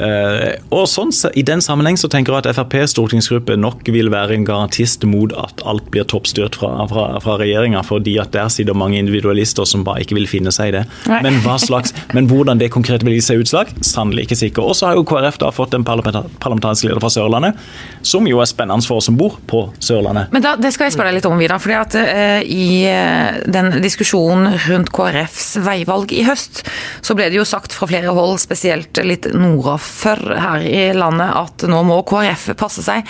[0.00, 4.34] Eh, og sånn, I den sammenheng så tenker jeg at FrPs stortingsgruppe nok vil være
[4.38, 8.74] en garantist mot at alt blir toppstyrt fra, fra, fra regjeringa, fordi at der sitter
[8.78, 10.84] mange individualister som bare ikke vil finne seg i det.
[11.08, 14.62] Men slags, men hvordan det konkret vil gi seg utslag, sannelig ikke sikker.
[14.68, 17.58] Og så har jo KrF da fått en parlamentarisk leder fra Sørlandet,
[18.06, 20.32] som jo er spennende for oss som bor på Sørlandet.
[20.34, 21.62] Men da, det skal jeg spørre deg litt om, Vidar.
[21.62, 26.62] fordi at uh, I eh, den diskusjonen rundt KrFs veivalg i høst,
[27.04, 31.68] så ble det jo sagt fra flere hold, spesielt litt nordafor her i landet, at
[31.70, 33.06] nå må KrF passe seg.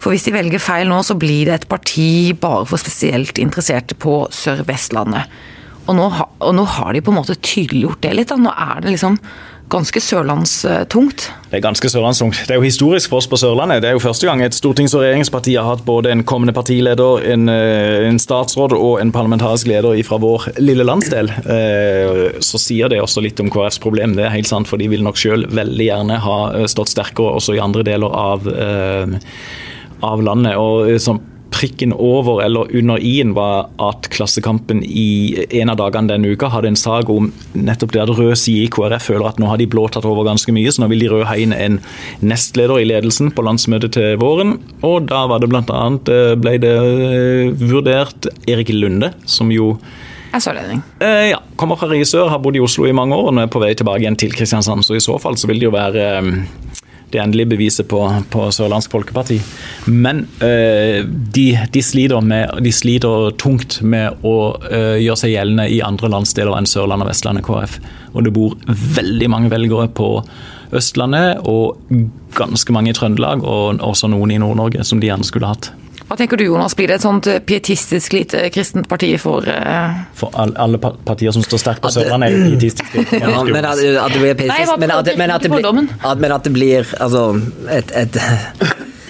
[0.00, 3.96] For hvis de velger feil nå, så blir det et parti bare for spesielt interesserte
[3.98, 5.30] på Sør-Vestlandet.
[5.88, 8.30] Og nå, og nå har de på en måte tydeliggjort det litt.
[8.30, 8.38] da.
[8.38, 9.18] Nå er det liksom
[9.70, 11.26] ganske sørlandstungt.
[11.50, 12.40] Det er ganske sørlandstungt.
[12.46, 13.82] Det er jo historisk for oss på Sørlandet.
[13.82, 17.24] Det er jo første gang et stortings- og regjeringsparti har hatt både en kommende partileder,
[17.32, 21.30] en, eh, en statsråd og en parlamentarisk leder fra vår lille landsdel.
[21.30, 24.14] Eh, Så sier det også litt om KrFs problem.
[24.14, 27.36] Det er helt sant, for de vil nok sjøl veldig gjerne ha eh, stått sterkere
[27.36, 28.46] også i andre deler av,
[30.02, 30.56] av landet.
[30.56, 36.32] Og sånn prikken over eller under i-en var at Klassekampen i en av dagene denne
[36.32, 39.50] uka hadde en sak om nettopp det at rød side i KrF føler at nå
[39.50, 41.80] har de blå tatt over ganske mye, så nå vil de røde ha inn en
[42.22, 44.58] nestleder i ledelsen på landsmøtet til våren.
[44.86, 49.76] Og da var det annet, eh, ble det eh, vurdert Erik Lunde, som jo
[50.30, 50.82] Jeg er sørlending.
[51.02, 53.50] Eh, ja, kommer fra Risør, har bodd i Oslo i mange år og nå er
[53.50, 54.86] på vei tilbake igjen til Kristiansand.
[54.86, 56.04] Så i så fall så vil det jo være
[57.12, 59.40] det endelige beviset på, på Sørlandsk Folkeparti.
[59.86, 61.02] Men øh,
[61.34, 64.36] de, de, sliter med, de sliter tungt med å
[64.70, 67.76] øh, gjøre seg gjeldende i andre landsdeler enn Sørlandet og Vestlandet KrF.
[68.14, 68.56] Og det bor
[68.96, 70.12] veldig mange velgere på
[70.76, 71.80] Østlandet og
[72.38, 75.72] ganske mange i Trøndelag, og også noen i Nord-Norge som de gjerne skulle hatt.
[76.10, 76.74] Hva tenker du, Jonas?
[76.74, 80.00] Blir det et sånt pietistisk lite kristent parti for uh...
[80.18, 83.04] For all, alle partier som står sterkt på Sørlandet, er pietistiske.
[83.22, 87.22] Ja, men at, at det blir pietistisk, men men blir, men at det blir altså,
[87.70, 88.18] et, et,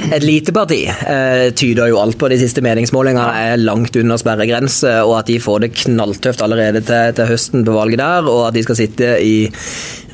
[0.09, 2.31] et lite parti eh, tyder jo alt på.
[2.33, 7.15] De siste meningsmålingene er langt under sperregrense, og at de får det knalltøft allerede til,
[7.17, 9.35] til høsten på valget der, og at de skal sitte i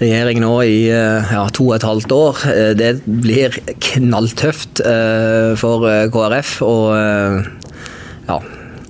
[0.01, 3.57] regjering nå i eh, ja, to og et halvt år, eh, det blir
[3.93, 6.59] knalltøft eh, for KrF.
[6.67, 6.85] og
[8.27, 8.41] ja,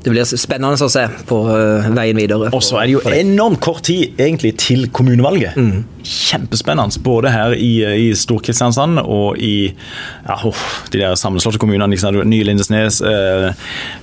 [0.06, 2.52] det blir spennende å se på eh, veien videre.
[2.54, 5.58] Og så er det jo enormt kort tid egentlig til kommunevalget.
[6.06, 7.02] Kjempespennende.
[7.02, 10.62] Både her i, i Stor-Kristiansand og i ja, oh,
[10.94, 11.90] de der sammenslåtte kommunene.
[11.90, 13.48] Liksom, Nye Lindesnes, eh,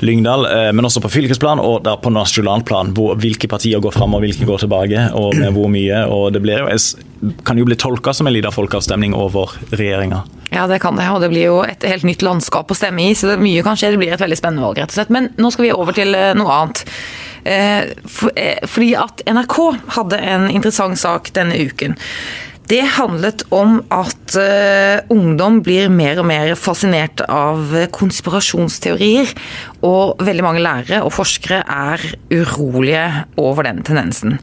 [0.03, 0.43] Lyngdal.
[0.49, 2.91] Eh, men også på fylkesplan og der på nasjonalt plan.
[2.91, 6.03] Hvor, hvilke partier går fram og hvilke går tilbake, og med hvor mye.
[6.11, 6.67] og Det blir
[7.47, 10.25] kan jo bli tolka som en liten folkeavstemning over regjeringa.
[10.53, 13.17] Ja, det kan det, og det blir jo et helt nytt landskap å stemme i,
[13.17, 13.93] så det, mye kan skje.
[13.93, 15.13] Det blir et veldig spennende valg, rett og slett.
[15.13, 16.83] Men nå skal vi over til eh, noe annet.
[17.43, 17.91] Eh,
[18.37, 19.59] eh, fordi at NRK
[19.97, 21.97] hadde en interessant sak denne uken.
[22.69, 24.37] Det handlet om at
[25.11, 29.33] ungdom blir mer og mer fascinert av konspirasjonsteorier.
[29.83, 33.03] Og veldig mange lærere og forskere er urolige
[33.43, 34.39] over den tendensen.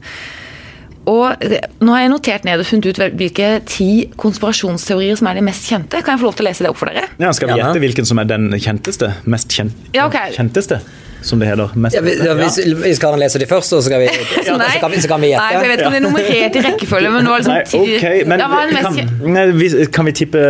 [1.09, 1.33] Og
[1.81, 3.87] nå har jeg notert ned og funnet ut hvilke ti
[4.21, 5.97] konspirasjonsteorier som er de mest kjente.
[6.05, 7.07] Kan jeg få lov til å lese det opp for dere?
[7.17, 9.09] Ja, skal vi gjette hvilken som er den kjenteste?
[9.25, 10.29] Mest kjent, Ja, okay.
[10.37, 10.77] kjenteste,
[11.25, 11.73] som det heter.
[11.73, 14.11] Mest, Ja, vi- ja, hvis, hvis Karen leser de først, så skal vi,
[14.45, 14.69] så Nei.
[14.79, 16.63] kan vi, så kan vi Nei, for jeg vet ikke om det er nummerert i
[16.69, 18.47] rekkefølge, men det var liksom Nei, ti- ok, men ja,
[18.85, 20.45] kan, nei, vi- kan vi tippe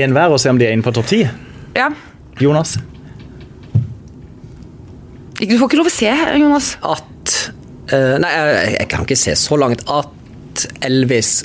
[0.00, 1.22] en hver og se om de er inne på topp ti?
[1.76, 1.90] Ja.
[2.40, 2.78] Jonas?
[5.40, 6.10] Du får ikke lov å se,
[6.40, 6.74] Jonas.
[6.84, 7.36] at
[7.92, 11.44] eh, Nei, jeg, jeg kan ikke se så langt at Elvis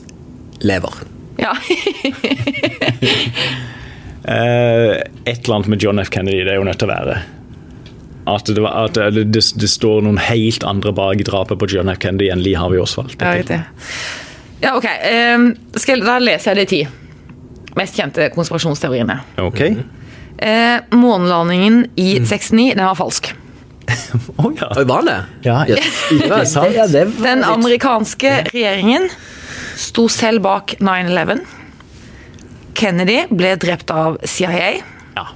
[0.65, 1.01] lever.
[1.41, 1.51] Ja.
[1.51, 1.61] uh,
[5.29, 6.09] et eller annet med John F.
[6.09, 7.17] Kennedy, det er jo nødt til å være.
[8.25, 11.91] At det, var, at det, det, det står noen helt andre bak drapet på John
[11.93, 11.99] F.
[12.01, 13.13] Kennedy enn Lee Harvey Oswald.
[13.21, 13.61] Ja.
[14.63, 14.87] Ja, ok.
[15.35, 16.85] Um, skal, da leser jeg de ti
[17.75, 19.19] mest kjente konspirasjonsteoriene.
[19.43, 19.61] Ok.
[20.39, 23.33] Uh, månelandingen i 69, den var falsk.
[24.41, 24.67] Å ja.
[24.79, 25.17] Oi, var det?
[25.45, 29.09] Ja, Ja, det- ja, det var Den litt- amerikanske regjeringen
[29.77, 31.41] sto selv bak 9-11.
[32.75, 34.81] Kennedy ble drept av CIA.
[35.15, 35.27] Ja.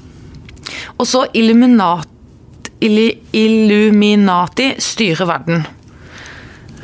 [0.99, 2.07] Og så Illuminat,
[2.81, 5.65] Illuminati styrer verden.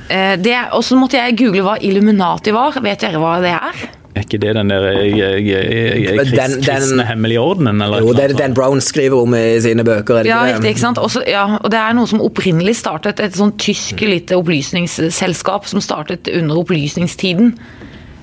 [0.09, 0.37] Eh,
[0.71, 2.71] Og så måtte jeg google hva Illuminati var.
[2.81, 3.89] Vet dere hva det er?
[4.15, 6.19] Er ikke det den der eh, eh, eh,
[6.63, 7.81] kristne hemmelige ordenen?
[7.83, 10.21] Eller Jo, det er det Dan Brown skriver om i sine bøker.
[10.21, 11.01] er Ja, riktig, ikke sant?
[11.03, 15.83] Også, ja, og det er noe som opprinnelig startet et sånn tysk lite opplysningsselskap som
[15.83, 17.51] startet under opplysningstiden.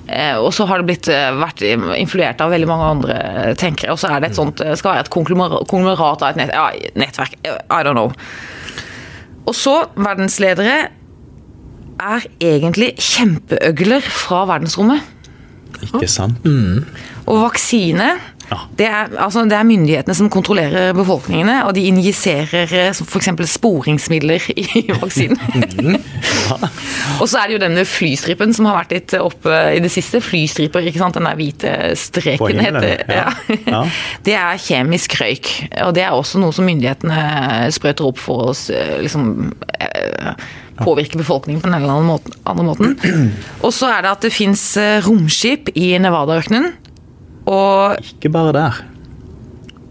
[0.09, 3.93] Eh, og så har det blitt, eh, vært influert av veldig mange andre eh, tenkere.
[3.93, 6.71] Og så er det et sånt, eh, skal være et konglomerat av et nett, ja,
[6.99, 7.37] nettverk.
[7.45, 8.11] eh, I don't know.
[9.45, 10.89] Og så, verdensledere
[12.03, 15.12] er egentlig kjempeøgler fra verdensrommet.
[15.81, 16.43] Ikke sant?
[17.25, 18.11] Og vaksine,
[18.51, 18.57] Ja.
[18.77, 23.29] det, er, altså, det er myndighetene som kontrollerer befolkningene, og de injiserer f.eks.
[23.53, 25.39] sporingsmidler i vaksinen.
[27.21, 30.19] og så er det jo denne flystripen som har vært litt oppe i det siste.
[30.23, 31.15] Flystriper, ikke sant.
[31.17, 33.63] Den der hvite streken himmelen, heter ja.
[33.71, 33.83] Ja.
[34.27, 35.49] Det er kjemisk røyk,
[35.87, 38.67] og det er også noe som myndighetene sprøyter opp for oss.
[39.01, 40.33] liksom eh,
[40.79, 42.37] påvirke befolkningen på den eller andre måten.
[42.49, 42.95] Andre måten.
[43.65, 44.63] Og så er det at det fins
[45.05, 46.71] romskip i Nevada-ørkenen.
[47.49, 48.81] Og Ikke bare der.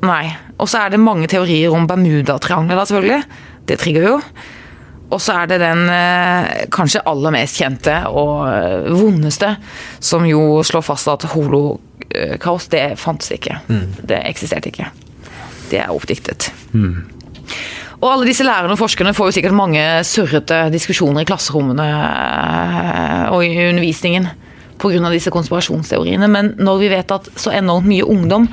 [0.02, 0.24] Nei.
[0.58, 3.22] Og så er det mange teorier om Bermudatriangelet, da, selvfølgelig.
[3.70, 4.16] Det trigger jo.
[5.12, 9.50] Og så er det den eh, kanskje aller mest kjente og eh, vondeste,
[10.00, 13.58] som jo slår fast at holokaos, det fantes ikke.
[14.08, 14.88] Det eksisterte ikke.
[15.68, 16.48] Det er oppdiktet.
[18.02, 23.26] Og alle disse lærerne og forskerne får jo sikkert mange surrete diskusjoner i klasserommene eh,
[23.30, 24.26] og i undervisningen
[24.82, 25.10] pga.
[25.12, 26.26] disse konspirasjonsteoriene.
[26.26, 28.48] Men når vi vet at så enormt mye ungdom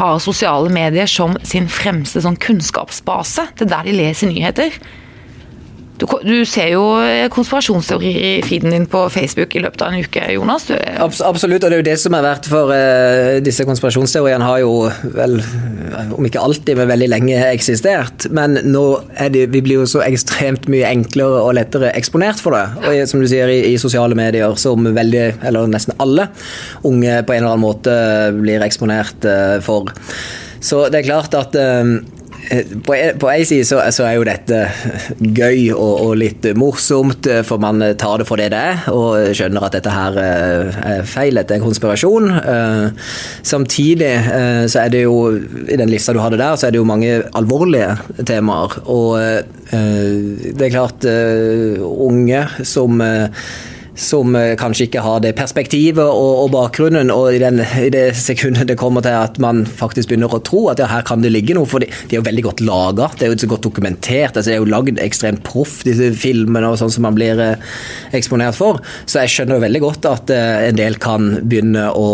[0.00, 4.72] har sosiale medier som sin fremste sånn kunnskapsbase, er der de leser nyheter.
[5.94, 6.82] Du, du ser jo
[7.30, 10.66] konspirasjonsteorier i feeden din på Facebook i løpet av en uke, Jonas.
[10.66, 14.48] Du, Abs absolutt, og det er jo det som er verdt for uh, disse konspirasjonsteoriene
[14.48, 14.72] har jo
[15.14, 15.38] vel,
[16.16, 18.26] om ikke alltid, men veldig lenge eksistert.
[18.34, 22.58] Men nå er det, vi blir jo så ekstremt mye enklere og lettere eksponert for
[22.58, 22.64] det.
[22.82, 26.26] Og som du sier, i, i sosiale medier som veldig, eller nesten alle
[26.82, 27.98] unge på en eller annen måte
[28.40, 29.94] blir eksponert uh, for.
[30.64, 31.84] Så det er klart at eh,
[32.84, 32.94] på
[33.30, 34.60] en, side så, så er jo dette
[35.20, 39.34] gøy og, og litt morsomt, eh, for man tar det for det det er, og
[39.36, 42.30] skjønner at dette her eh, er feil, dette er konspirasjon.
[42.40, 43.10] Eh,
[43.44, 45.18] Samtidig eh, så er det jo,
[45.68, 47.94] i den lista du hadde der, så er det jo mange alvorlige
[48.26, 48.78] temaer.
[48.90, 53.46] Og eh, det er klart, eh, unge som eh,
[53.94, 58.06] som eh, kanskje ikke har det perspektivet og, og bakgrunnen, og i, den, i det
[58.18, 61.32] sekundet det kommer til at man faktisk begynner å tro at ja, her kan det
[61.34, 63.68] ligge noe, for de, de er jo veldig godt laga, det er jo så godt
[63.68, 67.40] dokumentert, altså, det er jo lagd ekstremt proff, disse filmene og sånn som man blir
[67.42, 67.74] eh,
[68.16, 72.08] eksponert for, så jeg skjønner jo veldig godt at eh, en del kan begynne å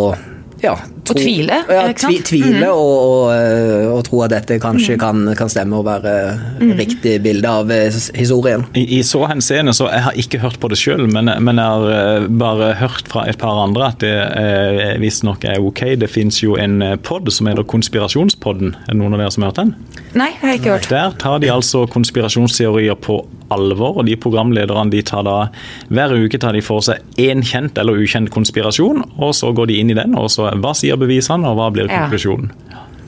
[0.60, 5.24] ja, tro, tvile, ja, tvi, tvile og, og, eh, og tro at dette kanskje kan,
[5.38, 6.14] kan stemme og være
[6.78, 8.66] riktig bilde av eh, historien.
[8.74, 11.74] I, I så henseende så Jeg har ikke hørt på det sjøl, men, men jeg
[11.74, 15.84] har eh, bare hørt fra et par andre at det eh, visstnok er ok.
[16.00, 18.76] Det fins jo en eh, pod som heter Konspirasjonspodden.
[18.86, 19.74] Er det noen av dere som har hørt den?
[20.10, 20.88] nei, det har jeg ikke hørt.
[20.90, 25.36] Der tar de altså konspirasjonsteorier på alvor, og de programlederne de tar da
[25.90, 29.78] hver uke tar de for seg én kjent eller ukjent konspirasjon, og så går de
[29.82, 30.16] inn i den.
[30.18, 32.06] og så Hva sier bevisene, og hva blir Ja.
[32.06, 32.50] konklusjonen?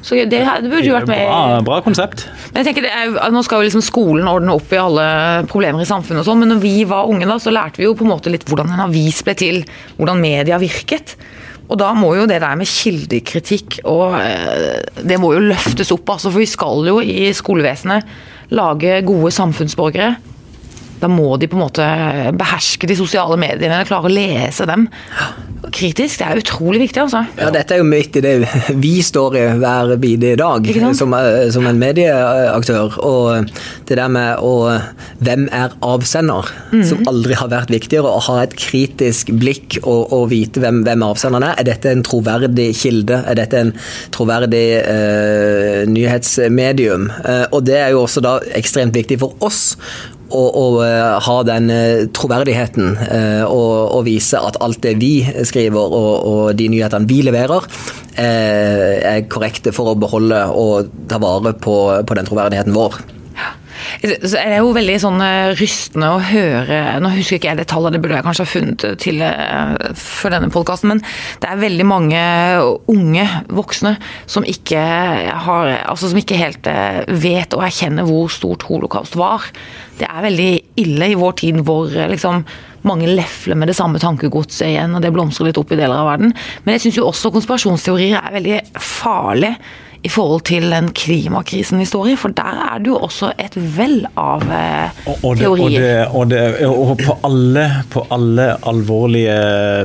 [0.03, 2.25] Så det, det burde jo vært med Bra, bra konsept.
[2.51, 5.05] Men jeg tenker det er, Nå skal jo liksom skolen ordne opp i alle
[5.47, 7.95] problemer i samfunnet, og sånn, men når vi var unge, da, så lærte vi jo
[7.95, 9.62] på en måte litt hvordan en avis ble til.
[10.01, 11.14] Hvordan media virket.
[11.68, 16.11] Og da må jo det der med kildekritikk og eh, Det må jo løftes opp,
[16.16, 18.03] altså, for vi skal jo i skolevesenet
[18.53, 20.16] lage gode samfunnsborgere.
[21.03, 21.87] Da må de på en måte
[22.38, 24.87] beherske de sosiale mediene, eller klare å lese dem
[25.73, 26.21] kritisk.
[26.21, 27.23] Det er utrolig viktig, altså.
[27.38, 28.35] Ja, dette er jo midt i det
[28.83, 30.67] vi står i hver bidige dag
[30.99, 32.99] som, eh, som en medieaktør.
[33.03, 33.49] Og
[33.88, 34.53] det der med å
[35.23, 36.49] Hvem er avsender?
[36.73, 36.85] Mhm.
[36.85, 38.11] Som aldri har vært viktigere.
[38.11, 41.55] Å ha et kritisk blikk og, og vite hvem, hvem avsenderen er.
[41.59, 43.23] Er dette en troverdig kilde?
[43.27, 43.73] Er dette en
[44.11, 47.11] troverdig eh, nyhetsmedium?
[47.25, 49.77] Eh, og det er jo også da ekstremt viktig for oss
[50.33, 55.14] å, å eh, ha den eh, troverdigheten eh, og, og vise at alt det vi
[55.49, 57.68] skriver og, og de nyhetene vi leverer,
[58.12, 62.99] er korrekte for å beholde og ta vare på, på den troverdigheten vår.
[64.00, 67.68] Så er det jo veldig sånn eh, rystende å høre Nå husker ikke jeg det
[67.70, 71.02] tallet, det burde jeg kanskje ha funnet til eh, for denne podkasten, men
[71.42, 72.22] det er veldig mange
[72.92, 73.96] unge voksne
[74.31, 74.81] som ikke
[75.46, 79.44] har Altså som ikke helt eh, vet og erkjenner hvor stort holocaust var.
[79.98, 80.50] Det er veldig
[80.83, 82.42] ille i vår tid hvor liksom
[82.88, 86.09] mange lefler med det samme tankegodset igjen, og det blomstrer litt opp i deler av
[86.11, 86.35] verden.
[86.64, 89.55] Men jeg syns jo også konspirasjonsteorier er veldig farlig
[90.03, 93.55] i forhold til den klimakrisen vi står i, for der er det jo også et
[93.55, 95.85] vell av eh, Og, og, det, og, teorier.
[95.85, 99.37] det, og, det, og på, alle, på alle alvorlige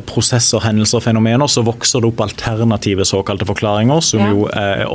[0.10, 4.02] prosesser, hendelser og fenomener så vokser det opp alternative såkalte forklaringer.
[4.02, 4.32] som Ja.
[4.34, 4.86] jo er,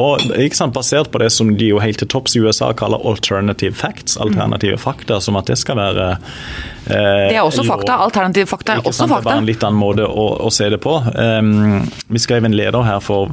[0.59, 4.17] sant, Basert på det som de jo helt til topps i USA kaller alternative facts,
[4.19, 7.99] alternative fakta, som at det skal være eh, Det er også fakta.
[8.05, 9.13] Alternative fakta er også sant?
[9.13, 10.97] Det er bare en litt annen måte å, å se det på.
[11.15, 13.31] Um, vi skrev en leder her for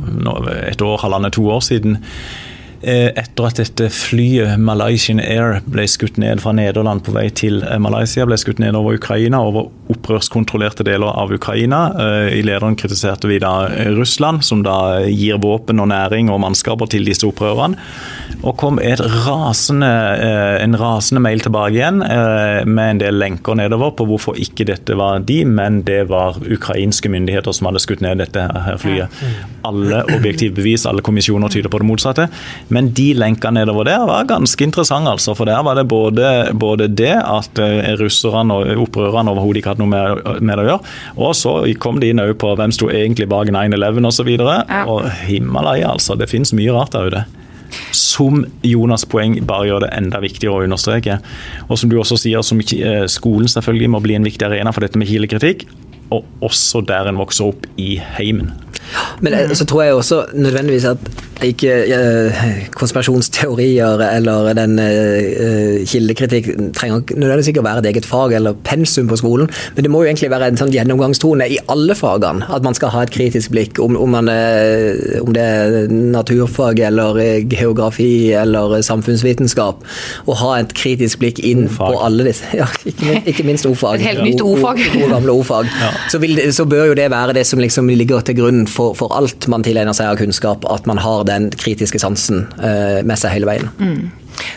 [0.61, 1.97] et år, halvannet, to år siden.
[2.81, 7.61] Eh, Etter at dette flyet Malaysian Air ble skutt ned fra Nederland på vei til
[7.63, 11.81] eh, Malaysia, ble skutt ned over Ukraina, over opprørskontrollerte deler av Ukraina.
[11.99, 16.91] Eh, I lederen kritiserte vi da Russland, som da gir våpen og næring og mannskaper
[16.91, 17.79] til disse opprørerne.
[18.39, 19.89] Og kom rasende,
[20.63, 25.19] en rasende mail tilbake igjen med en del lenker nedover på hvorfor ikke dette var
[25.27, 28.45] de, men det var ukrainske myndigheter som hadde skutt ned dette
[28.79, 29.11] flyet.
[29.67, 32.29] Alle objektive bevis, alle kommisjoner tyder på det motsatte.
[32.69, 35.33] Men de lenkene nedover der var ganske interessante, altså.
[35.37, 39.83] For der var det både, både det at eh, russerne og opprørerne overhodet ikke hadde
[39.83, 42.91] noe med, med det å gjøre, og så kom de inn òg på hvem sto
[42.93, 44.29] egentlig bak 9-11 osv.
[44.39, 44.83] Og, Ja.
[44.85, 46.15] og Himalaya, altså.
[46.19, 47.25] Det finnes mye rart der ute.
[47.93, 51.19] Som Jonas' poeng bare gjør det enda viktigere å understreke.
[51.69, 54.85] Og som du også sier, som eh, skolen selvfølgelig må bli en viktig arena for
[54.85, 55.67] dette med kilekritikk.
[56.13, 58.53] Og også der en vokser opp i heimen.
[59.21, 59.55] Men mm.
[59.55, 61.11] så tror jeg også nødvendigvis at
[61.45, 62.39] ikke eh,
[62.75, 69.07] konspirasjonsteorier eller den uh, kildekritikk trenger nødvendigvis ikke å være et eget fag eller pensum
[69.09, 72.47] på skolen, men det må jo egentlig være en sånn gjennomgangstone i alle fagene.
[72.51, 76.81] At man skal ha et kritisk blikk, om, om, man, uh, om det er naturfag
[76.89, 79.87] eller geografi eller samfunnsvitenskap.
[80.27, 82.47] Å ha et kritisk blikk inn på alle disse.
[82.59, 84.01] Ja, ikke, ikke minst ordfag.
[84.01, 84.81] Et helt nytt ordfag.
[84.91, 85.69] Gode gamle ordfag.
[86.11, 89.15] Så, vil, så bør jo det være det som liksom ligger til grunn for, for
[89.15, 93.35] alt man tilegner seg av kunnskap, at man har den kritiske sansen eh, med seg
[93.35, 93.69] hele veien.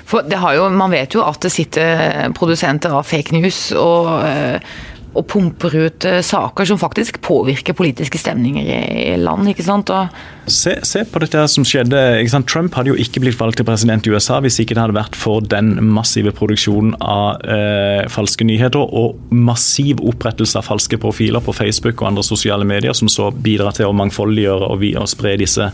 [0.07, 4.13] For det har jo, man vet jo at det sitter produsenter av fake news og,
[4.29, 4.75] eh,
[5.13, 9.93] og pumper ut eh, saker som faktisk påvirker politiske stemninger i, land, ikke sant.
[9.93, 11.99] Og, Se, se på dette som skjedde.
[12.19, 12.49] Ikke sant?
[12.51, 15.15] Trump hadde jo ikke blitt valgt til president i USA hvis ikke det hadde vært
[15.15, 21.55] for den massive produksjonen av eh, falske nyheter og massiv opprettelse av falske profiler på
[21.55, 25.37] Facebook og andre sosiale medier, som så bidrar til å mangfoldiggjøre og, vi, og spre
[25.39, 25.69] disse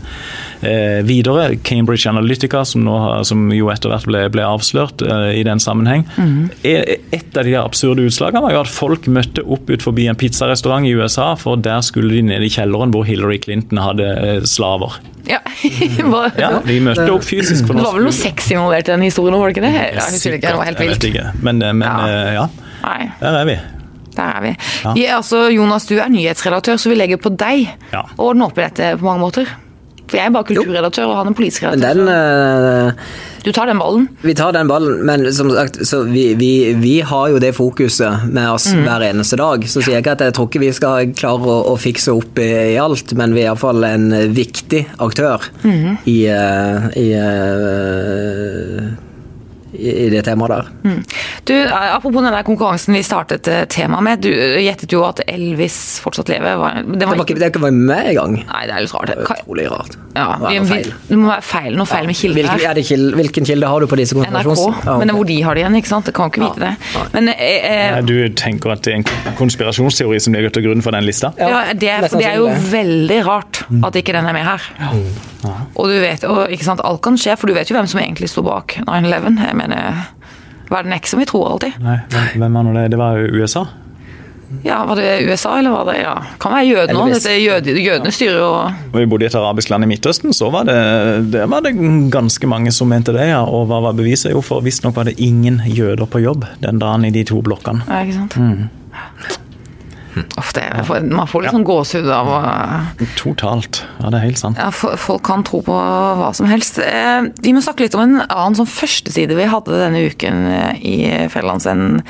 [0.61, 1.47] eh, videre.
[1.65, 6.05] Cambridge Analytica, som, nå, som jo etter hvert ble, ble avslørt eh, i den sammenheng.
[6.61, 10.15] Eh, Et av de absurde utslagene var jo at folk møtte opp ut forbi en
[10.19, 14.41] pizzarestaurant i USA, for der skulle de ned i kjelleren hvor Hillary Clinton hadde eh,
[14.49, 14.97] slaver.
[15.29, 15.39] ja,
[16.39, 19.51] Ja, de møtte opp fysisk Det var vel noe sex involvert i den historien, var
[19.51, 19.73] det ikke det?
[19.77, 20.89] Jeg husker ikke, det var helt vilt.
[20.89, 21.43] Jeg vet ikke.
[21.45, 22.07] Men, eh, men Ja.
[22.07, 22.47] eh, ja,
[23.21, 23.57] der er vi.
[24.15, 24.53] der er vi.
[24.83, 24.93] Ja.
[24.97, 28.03] Vi altså, Jonas, du er nyhetsredaktør, så vi legger på deg Ja.
[28.17, 29.47] å ordne opp i dette på mange måter.
[30.09, 31.99] For jeg er bare kulturredaktør og han er politisk redaktør.
[31.99, 33.09] den eh,
[33.45, 34.07] Du tar den ballen.
[34.25, 38.25] Vi tar den ballen, men som sagt, så vi, vi, vi har jo det fokuset
[38.27, 39.63] med oss hver eneste dag.
[39.69, 42.41] Så sier jeg ikke at jeg tror ikke vi skal klare å, å fikse opp
[42.41, 48.89] i, i alt, men vi er iallfall en viktig aktør i, uh, i, eh,
[49.79, 50.69] i, det temaet der.
[51.47, 54.21] Du, eh, Apropos den der konkurransen vi startet eh, temaet med.
[54.25, 56.57] Du eh, gjettet jo at Elvis fortsatt lever.
[56.59, 58.37] Var, det Det var ikke, det var ikke med engang.
[58.43, 59.09] Nei, det er litt rart.
[59.09, 59.97] Det er utrolig rart.
[60.15, 60.91] Ja, Det vi, feil.
[61.07, 62.71] det må være feil, noe feil med kilde Hvilken, her.
[62.71, 64.49] er det kilde, hvilken kilde har du på disse NRK.
[64.49, 64.97] Ja, okay.
[65.03, 66.09] men hvor de har det igjen, ikke sant?
[66.09, 66.73] Det kan ikke vite det.
[67.15, 70.95] Men eh, Nei, Du tenker at det er en konspirasjonsteori som ligger til grunn for
[70.97, 71.31] den lista?
[71.39, 74.69] ja, det, for det er jo veldig rart at ikke den er med her.
[75.79, 78.01] Og du vet, og, ikke sant, alt kan skje, for du vet jo hvem som
[78.01, 79.37] egentlig sto bak 9-11.
[79.69, 80.07] Mener,
[80.69, 81.77] verden er ikke som vi tror alltid.
[81.83, 81.99] Nei,
[82.35, 82.87] hvem var det?
[82.93, 83.67] Det var USA?
[84.65, 87.11] Ja, Var det USA, eller var det ja, Kan være jødene òg.
[87.13, 88.79] Jød, Jøde, jødene styrer jo og...
[88.95, 90.77] vi bodde i et arabisk land i Midtøsten, så var det,
[91.35, 91.75] det var det
[92.09, 93.27] ganske mange som mente det.
[93.29, 93.43] ja.
[93.45, 94.31] Og hva var beviset?
[94.33, 97.85] Jo, for visstnok var det ingen jøder på jobb den dagen i de to blokkene.
[97.85, 98.39] Ja, ikke sant?
[98.41, 99.37] Uff,
[100.15, 102.39] det, er- man får litt sånn gåsehud av å
[103.19, 103.83] Totalt.
[104.01, 104.57] Ja, det er helt sant.
[104.57, 106.79] ja, Folk kan tro på hva som helst.
[106.79, 110.73] Eh, Vi må snakke litt om en annen sånn førsteside vi hadde denne uken eh,
[110.81, 110.97] i
[111.29, 112.03] Fjellandsenden.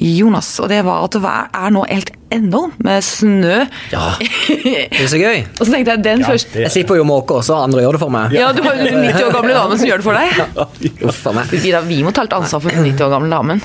[0.00, 3.64] Jonas, og det var at det er nå helt enormt med snø.
[3.90, 4.12] Ja.
[4.20, 5.40] Det er så gøy.
[5.58, 8.00] Og så tenkte jeg den første det- Jeg slipper jo måke også, andre gjør det
[8.04, 8.30] for meg.
[8.38, 11.02] Ja, du har jo en 90 år gamle damen som gjør det for deg.
[11.10, 11.50] Uff a meg.
[11.90, 13.62] Vi må ta litt ansvar for den 90 år gamle damen.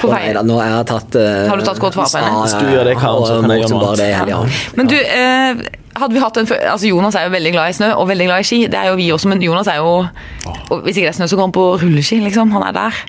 [0.00, 0.22] På vei.
[0.26, 2.40] nei da, nå har jeg tatt uh, Har du tatt godt vare på henne?
[2.46, 4.60] Hvis du gjør det, Karen, så kan jeg gjøre noe i.
[4.78, 5.62] Men du, uh,
[6.00, 8.44] hadde vi hatt en altså Jonas er jo veldig glad i snø og veldig glad
[8.44, 8.60] i ski.
[8.70, 11.26] Det er jo vi også, men Jonas er jo og Hvis ikke det er snø,
[11.30, 12.52] så går han på rulleski, liksom.
[12.54, 13.00] Han er der.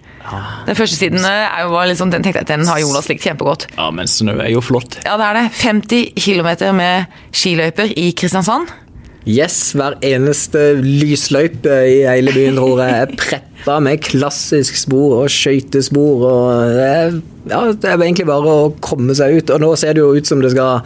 [0.68, 3.26] Den første siden eh, er jo sånn, den tenkte jeg at den har Jonas likt
[3.26, 3.68] kjempegodt.
[3.78, 5.00] Ja, men snø er jo flott.
[5.06, 5.46] Ja, det er det.
[5.62, 8.72] 50 km med skiløyper i Kristiansand.
[9.30, 15.30] Yes, hver eneste lysløype i hele byen tror jeg er pretta med klassisk spor og
[15.30, 16.24] skøytespor.
[16.26, 17.20] og det er,
[17.52, 19.54] ja, det er egentlig bare å komme seg ut.
[19.54, 20.82] Og nå ser det jo ut som det skal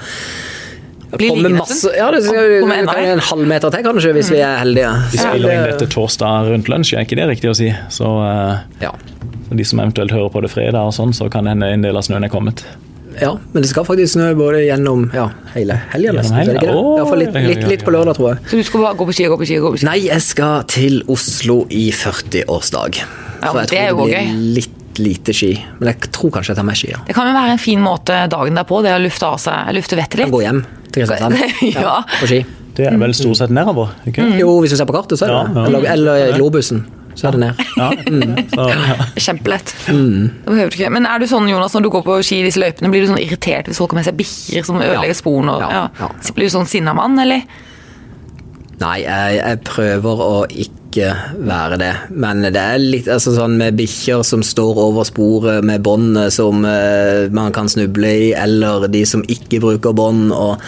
[1.16, 1.94] Bli komme liggende masse?
[1.96, 3.04] Ja, det skal komme mer?
[3.14, 4.92] en halvmeter til kanskje, hvis vi er heldige.
[5.14, 7.70] Vi spiller inn dette torsdag rundt lunsj, er ikke det riktig å si?
[7.94, 8.92] Så eh, Ja.
[9.56, 11.96] de som eventuelt hører på det fredag, og sånn, så kan det hende en del
[11.96, 12.66] av snøen er kommet.
[13.22, 16.12] Ja, men det skal faktisk snø både gjennom ja, hele helga.
[16.12, 16.38] Gjennom nesten.
[16.40, 16.76] er det ikke det?
[16.76, 16.94] helga?
[16.96, 18.40] I hvert fall litt, litt, litt på lørdag, tror jeg.
[18.52, 19.88] Så du skal bare gå på ski og gå på ski gå på ski?
[19.90, 23.00] Nei, jeg skal til Oslo i 40-årsdag.
[23.42, 24.26] Ja, Så jeg det er tror jo det gøy.
[24.32, 25.50] blir litt lite ski.
[25.80, 26.92] Men jeg tror kanskje jeg tar med ski.
[26.94, 27.02] Ja.
[27.08, 29.98] Det kan jo være en fin måte dagen derpå, det å lufte av seg, lufte
[30.00, 30.32] vettet litt.
[30.32, 30.62] går hjem
[30.92, 31.36] til Kristiansand.
[31.86, 31.98] Ja.
[32.22, 32.40] På ski.
[32.76, 34.38] Det er vel stort sett nedover, ikke Mm.
[34.40, 35.66] Jo, hvis du ser på kartet, så er det Ja, ja.
[35.68, 36.86] Eller, eller globusen,
[37.16, 37.62] så er det ned.
[37.80, 37.90] Ja.
[38.56, 38.96] Så, ja.
[39.28, 39.74] Kjempelett.
[39.88, 40.90] Det ikke.
[40.94, 43.12] Men er du sånn, Jonas, når du går på ski i disse løypene, blir du
[43.12, 45.56] sånn irritert hvis folk har med seg bikkjer som ødelegger sporene?
[45.64, 45.86] Ja, ja.
[46.00, 46.36] ja, ja.
[46.36, 47.46] Blir du sånn sinna mann, eller?
[48.82, 51.12] Nei, jeg, jeg prøver å ikke
[51.48, 51.92] være det.
[52.16, 56.64] Men det er litt altså sånn med bikkjer som står over sporet med bånd som
[56.68, 60.32] eh, man kan snuble i, eller de som ikke bruker bånd.
[60.36, 60.60] og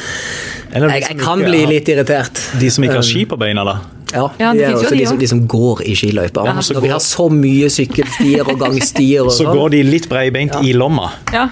[0.71, 2.41] Eller de jeg, som jeg kan ikke bli har- litt irritert.
[2.59, 3.77] De som ikke har ski på beina, da.
[4.13, 5.19] Ja, Ja, de det er finnes jo også de de, som, også.
[5.19, 6.45] de som går i skiløyper.
[6.47, 9.55] Ja, så Når vi går- har så mye sykkelstier og gangstier og Så sånn.
[9.57, 11.09] går de litt breibeint i lomma.
[11.35, 11.49] Ja.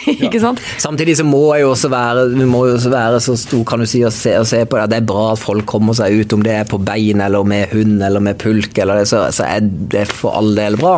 [0.26, 0.60] ikke sant?
[0.82, 3.82] Samtidig så må jeg jo også være Vi må jo også være så stor kan
[3.82, 4.86] du si og se, og se på det.
[4.92, 7.72] Det er bra at folk kommer seg ut, om det er på bein eller med
[7.74, 9.60] hund eller med pulk, eller det, så, så er
[9.92, 10.96] det for all del bra.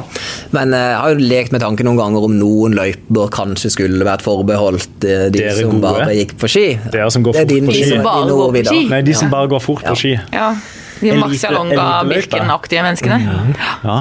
[0.55, 4.07] Men eh, jeg har jo lekt med tanken noen ganger om noen løyper kanskje skulle
[4.07, 5.83] vært forbeholdt eh, de Dere som gode.
[5.91, 6.67] bare gikk på ski.
[6.93, 7.85] Dere som går fort din- på ski.
[7.85, 8.83] De som bare går på ski.
[8.95, 10.15] Nei, de som bare går fort på ski.
[10.35, 10.53] Ja.
[11.01, 12.13] De Elite- Marcialonga, eliteløype.
[12.15, 13.19] Birken-aktige menneskene.
[13.85, 13.99] Ja.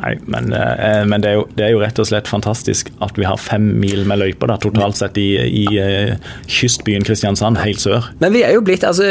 [0.00, 3.18] Nei, men, eh, men det, er jo, det er jo rett og slett fantastisk at
[3.20, 6.14] vi har fem mil med løyper da, totalt sett i, i eh,
[6.48, 8.08] kystbyen Kristiansand, helt sør.
[8.22, 9.04] Men vi er jo blitt altså,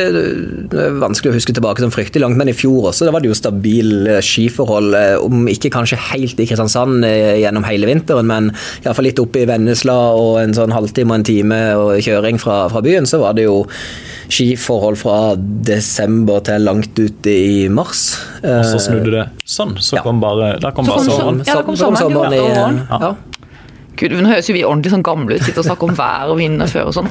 [0.71, 3.21] Det er vanskelig å huske tilbake som fryktelig langt, men i fjor også da var
[3.21, 3.37] det jo
[4.25, 4.93] skiforhold.
[4.97, 8.51] eh, Om ikke kanskje helt i Kristiansand gjennom hele vinteren, men
[8.83, 12.63] iallfall litt oppe i Vennesla og en sånn halvtime og en time og kjøring fra,
[12.71, 13.61] fra byen, så var det jo
[14.29, 15.17] skiforhold fra
[15.65, 18.03] desember til langt ut i mars.
[18.45, 20.03] Og så snudde det sånn, så Ja.
[20.05, 21.39] kom bare, da kom Så kom sommeren.
[21.39, 21.47] sånn.
[21.47, 23.15] Ja, det kom Så kom sommeren, sommeren i, ja.
[23.99, 26.37] Gud, nå høres jo vi ordentlig sånn gamle ut, sitter og snakker om vær og
[26.39, 27.09] vind og før og sånn.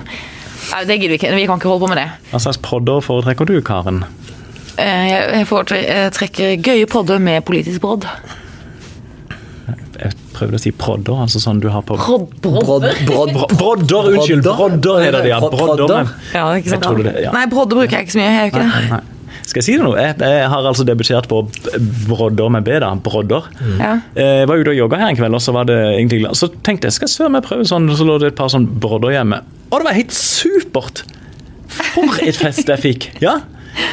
[0.73, 1.35] Nei, det gidder vi ikke.
[1.37, 2.09] Vi kan ikke holde på med det.
[2.33, 4.05] Hva slags prodder foretrekker du, Karen?
[4.79, 8.07] Eh, Jeg foretrekker gøye podder med politisk brodd.
[9.99, 14.45] Jeg prøvde å si prodder, altså sånn du har på Brodd, brodd, Bro- Brodder, unnskyld!
[14.47, 15.41] Brodder heter det, ja.
[15.43, 16.13] Brodder.
[16.33, 16.87] Ja, ikke sant?
[17.03, 17.33] Det, ja.
[17.35, 18.29] Nei, brodder bruker jeg ikke så mye.
[18.31, 18.91] Jeg gjør ikke det.
[18.93, 19.01] Nei.
[19.49, 19.95] Skal jeg si det nå?
[19.97, 21.41] Jeg, jeg har altså debutert på
[22.09, 22.91] brodder med B, da.
[23.01, 23.47] Brodder.
[23.81, 23.95] Ja.
[24.19, 26.37] Jeg var ute og jogga her en kveld, og så var det egentlig glad.
[26.37, 29.17] Så tenkte jeg skal søren meg prøve sånn, så lå det et par sånn brodder
[29.17, 29.41] hjemme.
[29.71, 31.07] Og det var helt supert!
[31.69, 33.09] For et fest jeg fikk!
[33.25, 33.39] Ja.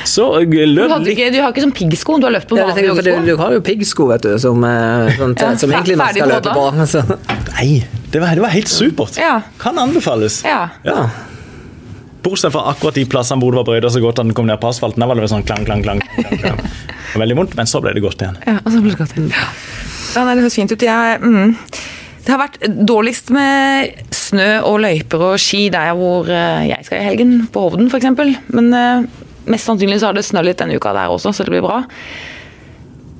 [0.07, 2.95] Så løp Du, ikke, du har ikke sånn piggsko, du har løpt på Ja, vanlige
[2.95, 6.15] tenker, du, du har jo piggsko, vet du, som, eh, sånn, Ja, som egentlig man
[6.15, 6.65] skal løpe på.
[6.89, 7.03] Så.
[7.51, 7.69] Nei,
[8.13, 9.19] det var, det var helt supert.
[9.21, 9.37] Ja.
[9.61, 10.41] Kan anbefales.
[10.47, 10.67] Ja.
[10.87, 11.05] Ja.
[12.25, 14.57] Bortsett fra akkurat de plassene hvor det var brøyta så godt at den kom ned
[14.61, 15.03] på asfalten.
[15.03, 16.01] Der var det sånn klang, klang, klang.
[16.41, 16.61] klang,
[17.21, 18.39] veldig vondt, men så ble det godt igjen.
[18.49, 19.19] Ja, og så ble det godt.
[19.29, 19.45] Ja.
[20.15, 20.83] Ja, nei, det høres fint ut.
[20.87, 21.55] Jeg, mm,
[22.25, 27.01] det har vært dårligst med snø og løyper og ski der hvor eh, jeg skal
[27.01, 28.09] i helgen, på Hovden f.eks.
[28.55, 31.53] Men eh, mest sannsynlig så har det snødd litt denne uka der også, så det
[31.53, 31.83] blir bra.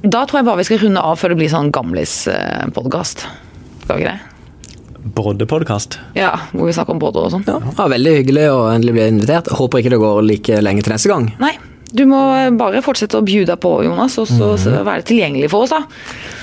[0.05, 3.27] Da tror jeg bare vi skal runde av før det blir sånn gamlis-podkast.
[3.83, 4.34] Skal vi ikke det?
[5.05, 5.99] Broddepodkast.
[6.17, 7.45] Ja, hvor vi snakker om Brodde og sånn.
[7.45, 9.51] Ja, ja, veldig hyggelig å endelig bli invitert.
[9.53, 11.27] Håper ikke det går like lenge til neste gang.
[11.41, 11.53] Nei,
[11.95, 12.19] du må
[12.57, 15.83] bare fortsette å bjude deg på, Jonas, og så så være tilgjengelig for oss, da.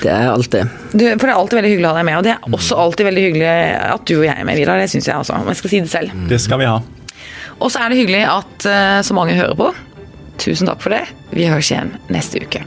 [0.05, 0.71] Det er alltid.
[0.95, 2.79] Du, for det er alltid veldig hyggelig å ha deg med, og det er også
[2.87, 3.55] alltid veldig hyggelig
[3.93, 4.81] at du og jeg er med, Vidar.
[4.81, 6.21] Det syns jeg også, om jeg skal si det selv.
[6.31, 6.77] Det skal vi ha.
[7.59, 9.73] Og så er det hyggelig at eh, så mange hører på.
[10.43, 11.05] Tusen takk for det.
[11.35, 12.65] Vi høres igjen neste uke.